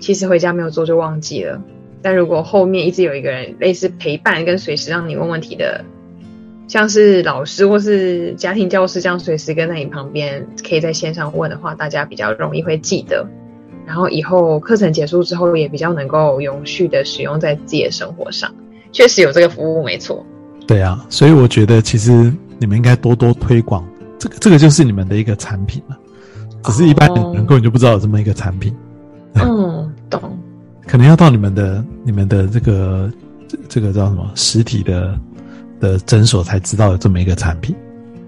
[0.00, 1.62] 其实回家没有做就忘记了。
[2.02, 5.84] 但如果后面一直有一个人类似陪伴跟随时让你问问题的，
[6.66, 13.26] 像是老师或是家庭教师这样随时跟在你旁边，可以在线上问的话，大家比较容易会记得。
[13.86, 18.52] 然后以后课程结束之后，也比较能够永续的使用在自己的生活上。
[18.92, 20.24] 确实有这个服务，没错。
[20.66, 23.82] 对啊，所以我觉得其实你们应该多多推广
[24.18, 25.98] 这个，这个就是你们的一个产品了。
[26.64, 28.74] 只是一般人哦根本就不知道有这么一个产品，
[29.32, 30.38] 对嗯，懂。
[30.88, 33.12] 可能要到你们的你们的这个
[33.46, 35.20] 这这个叫什么实体的
[35.78, 37.76] 的诊所才知道有这么一个产品，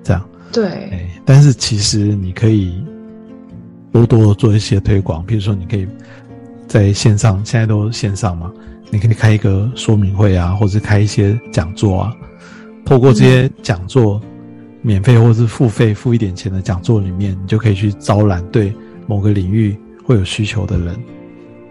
[0.04, 0.22] 这样。
[0.52, 2.84] 对，哎，但是其实你可以
[3.90, 5.88] 多多做一些推广，比如说你可以
[6.68, 8.52] 在线上，现在都线上嘛，
[8.90, 12.12] 你可以开一个说明会啊，或者开一些讲座啊，
[12.84, 14.20] 透过这些讲座，
[14.82, 18.70] 免费或是付费付一点钱的讲座里面，你就可以去招揽对
[19.06, 20.94] 某个领域会有需求的人，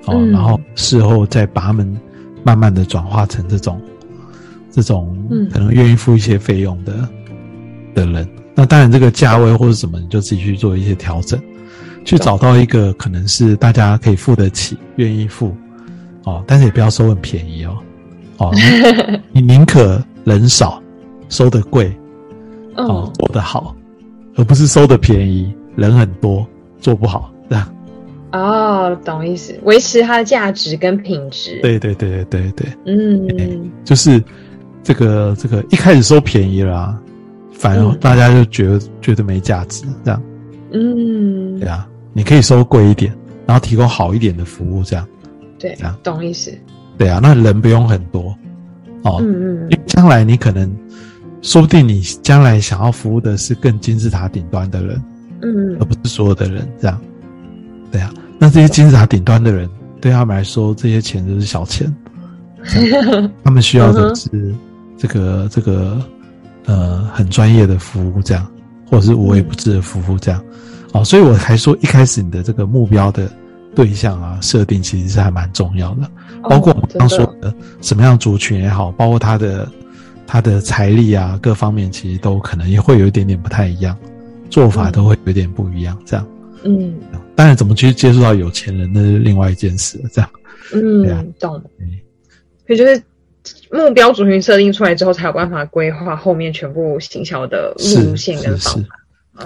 [0.10, 1.98] 哦，嗯然后事后再把他们
[2.44, 3.82] 慢慢的转化成这种
[4.72, 7.08] 这种嗯可能愿意付一些费用的
[7.94, 8.28] 的人。
[8.56, 11.40] 那当然，这个价位或者什么，你就自己去做一些调整，
[12.04, 15.56] 去找到一个可能是大家可以付得起、愿意付
[16.26, 17.78] 哦，但是也不要收很便宜哦，
[18.38, 18.52] 哦，
[19.32, 20.84] 你你宁可人少，
[21.30, 21.96] 收的贵
[22.76, 23.74] 哦嗯，，做得好，
[24.36, 26.46] 而不是收的便宜，人很多
[26.82, 27.66] 做不好这样。
[28.32, 34.24] 哦，懂意思，维持它的价值跟品质。，对对对对对对，嗯，就是
[34.84, 37.02] 这个这个一开始收便宜了、啊，
[37.52, 40.22] 反而嗯大家就觉得、觉得没价值这样。
[40.72, 43.12] 嗯对，啊，你可以收贵一点，
[43.48, 45.08] 然后提供好一点的服务，这样。
[45.58, 46.52] 对这样，懂意思。
[46.98, 48.36] 对啊，那人不用很多
[49.04, 50.72] 哦，嗯嗯因为将来你可能，
[51.42, 55.04] 说不定你将来想要服务的是更金字塔顶端的人，
[55.42, 57.02] 嗯而不是所有的人这样。
[57.92, 59.70] 对啊，那这些金字塔顶端的人，
[60.00, 61.94] 对他们来说，这些钱就是小钱，
[62.76, 64.54] 嗯，他们需要的是
[64.98, 66.02] 这个这个
[66.66, 68.46] 呃很专业的服务，这样，
[68.86, 70.42] 或者是无微不至的服务，这样。
[70.94, 73.32] 哦，所以我还说一开始你的这个目标的
[73.76, 76.10] 对象啊设定其实是还蛮重要的，
[76.44, 79.68] 包括我们刚说的什么样族群也好，包括他的
[80.26, 83.96] 他的财力啊各方面，其实都可能也会有一点点不太一样，
[84.50, 86.26] 做法都会有点不一样，这样。
[86.66, 86.94] 嗯
[87.40, 90.30] 当然，怎么去接触到有钱人那是另外一件事了，这样。
[90.74, 91.56] 嗯，懂。
[91.80, 91.88] 嗯
[92.68, 93.02] 所以就是
[93.72, 98.90] 目标族群设定出来之后，才有办法规划后面全部行销的路线跟方法。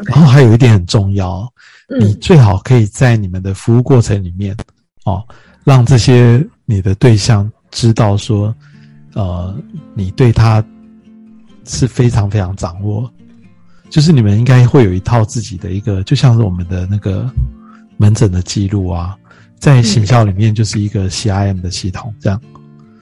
[0.08, 1.48] 然后还有一点很重要，
[1.90, 4.58] 嗯你最好可以在你们的服务过程里面，
[5.06, 5.24] 哦，
[5.64, 8.54] 让这些你的对象知道说，
[9.14, 9.56] 呃，
[9.94, 10.66] 你对他
[11.64, 13.08] 是非常非常掌握，
[13.92, 17.32] 就是你们应该会有一套自己的一个，就像是我们的那个
[18.04, 19.18] 门诊的记录啊，
[19.60, 22.42] 在行销里面就是一个 CRM 的系统，这样，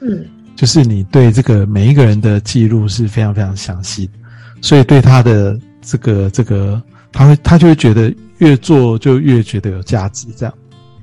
[0.02, 0.24] 嗯。
[0.56, 4.14] 就是你对这个每一个人的记录是非常非常详细的，
[4.62, 6.80] 所以对他的这个这个，
[7.12, 10.54] 他会他就会觉得越做就越觉得有价值，这样。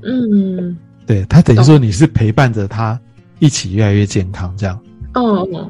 [0.05, 0.77] 嗯。
[1.07, 3.01] 对他等于说你是陪伴着他
[3.41, 4.79] 一起越来越健康，这样。
[5.15, 5.69] 哦哦，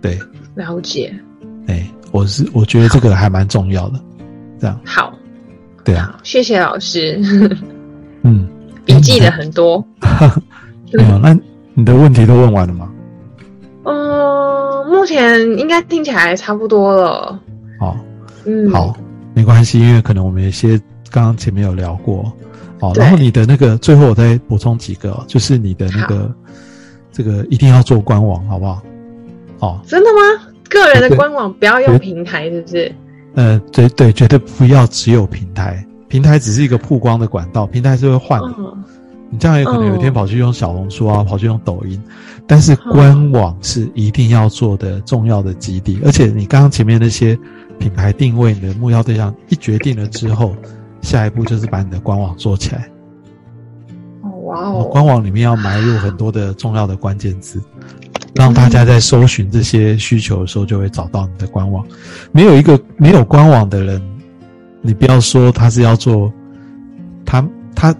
[0.00, 0.18] 对，
[0.54, 1.14] 了解，
[1.66, 4.00] 哎，我是我觉得这个还蛮重要的，
[4.58, 4.80] 这样。
[4.86, 5.12] 好，
[5.84, 7.20] 对啊，谢谢老师，
[8.22, 8.48] 嗯，
[8.84, 9.84] 笔记的很多。
[10.92, 11.36] 没有，那
[11.74, 12.88] 你的问题都问完了吗？
[13.84, 17.40] 嗯，目前应该听起来差不多了。
[17.80, 17.96] 好，
[18.44, 18.94] 嗯，好，
[19.34, 20.78] 没关系，因为可能我们有些
[21.10, 22.32] 刚刚前面有聊过，
[22.80, 26.32] 哦，然后你的那个最后我再补充几个哦，就是你的那个
[27.10, 28.82] 这个一定要做官网，好不好？
[29.60, 30.48] 哦，真的吗？
[30.68, 32.94] 个人的官网不要用平台，是不是？
[33.34, 38.54] 呃，对对，绝对不要只有平台，平台只是一个曝光的管道，平台是会换的。
[38.58, 38.84] 嗯
[39.34, 41.98] 你这样也可能有一天哦跑去用小红书啊，跑去用抖音，
[42.46, 45.98] 但是官网是一定要做的重要的基地。
[46.04, 47.34] 而且你刚刚前面那些
[47.78, 50.54] 品牌定位、你的目标对象一决定了之后，
[51.00, 52.90] 下一步就是把你的官网做起来。
[54.20, 57.58] 哦，哇哦，哦，官网里面要埋入很多的重要的关键字，
[58.34, 61.84] 让大家在搜寻这些需求的时候就会找到你的官网。
[62.30, 64.02] 没有一个没有官网的人，
[64.80, 66.32] 你不要说他是要做，
[67.24, 67.94] 他他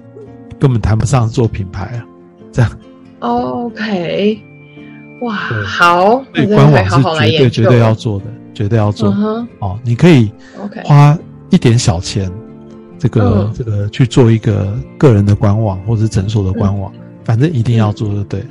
[0.58, 2.04] 根本谈不上做品牌啊。
[2.50, 2.70] 这样
[3.20, 4.38] ，OK，
[5.22, 7.30] 哇，好，我所以真的官网是。
[7.30, 9.10] 绝对绝对要做的，绝对要做。
[9.60, 10.30] 哦，你可以
[10.84, 11.18] 花
[11.50, 12.30] 一点小钱，
[12.98, 16.92] 这个、嗯这个去做一个个人的官网或者是诊所的官网，
[17.24, 18.44] 反正一定要做就对，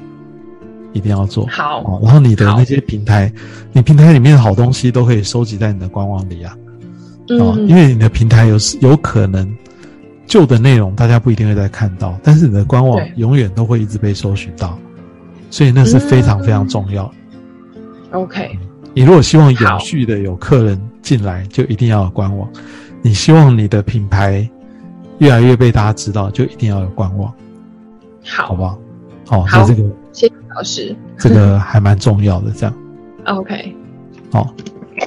[0.93, 1.45] 一定要做。
[1.47, 3.31] 好，哦，然后你的那些平台，
[3.71, 6.55] 你平台里面的好东西都可以收集在你的官网里啊。
[7.29, 9.49] 哦，嗯，因为你的平台有有可能
[10.25, 14.77] 旧的内容大家不一定会再看到，但是你的官网永远都会一直被搜寻到，
[15.49, 17.09] 所以那是非常非常重要。
[18.11, 18.57] OK，
[18.93, 22.45] 你如果希望有序的有客人进来，就一定要有官网；
[23.01, 24.45] 你希望你的品牌
[25.19, 27.33] 越来越被大家知道，就一定要有官网，
[28.25, 28.47] 好。
[28.47, 28.79] 好不，好？
[29.27, 29.65] 好，好。
[29.65, 29.89] 所以这个
[30.55, 30.95] 老师。
[31.17, 32.75] 这个还蛮重要的，这样。
[33.25, 33.75] OK，
[34.31, 34.53] 好，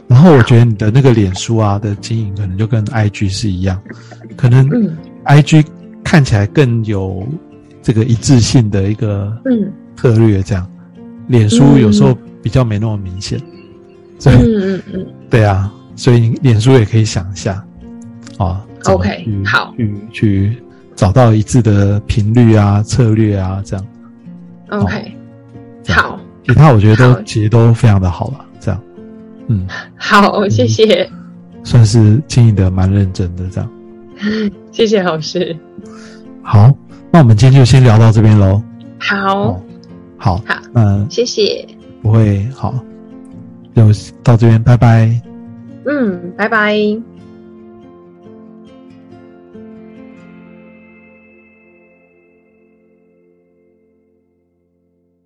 [0.06, 3.80] 然后我觉得你的那个脸书啊的经营，可能就跟 IG 是一样，
[4.36, 5.64] 可能嗯 IG
[6.04, 7.26] 看起来更有
[7.82, 10.66] 这个一致性的一个嗯策略，这样。
[11.26, 13.40] 脸书有时候比较没那么明显，
[14.18, 17.64] 所以、嗯嗯嗯对啊，所以你脸书也可以想一下，
[18.38, 20.62] 啊 OK，好去去
[20.94, 23.86] 找到一致的频率啊、策略啊，这样。
[24.68, 25.13] ，OK，
[25.88, 28.80] 好，其他我觉得都其实都非常的好了，这样，
[29.48, 29.66] 嗯，
[29.96, 31.08] 好，谢谢，
[31.62, 33.70] 算是经营的蛮认真的这样。
[34.70, 35.56] 谢谢老师。
[36.42, 36.70] 好，
[37.10, 38.62] 那我们今天就先聊到这边喽。
[38.98, 39.62] 好哦，
[40.16, 41.66] 好，好，嗯谢谢。
[42.02, 42.74] 不会好，
[43.74, 43.88] 就
[44.22, 45.10] 到这边，拜拜。
[45.86, 46.76] 嗯，拜拜。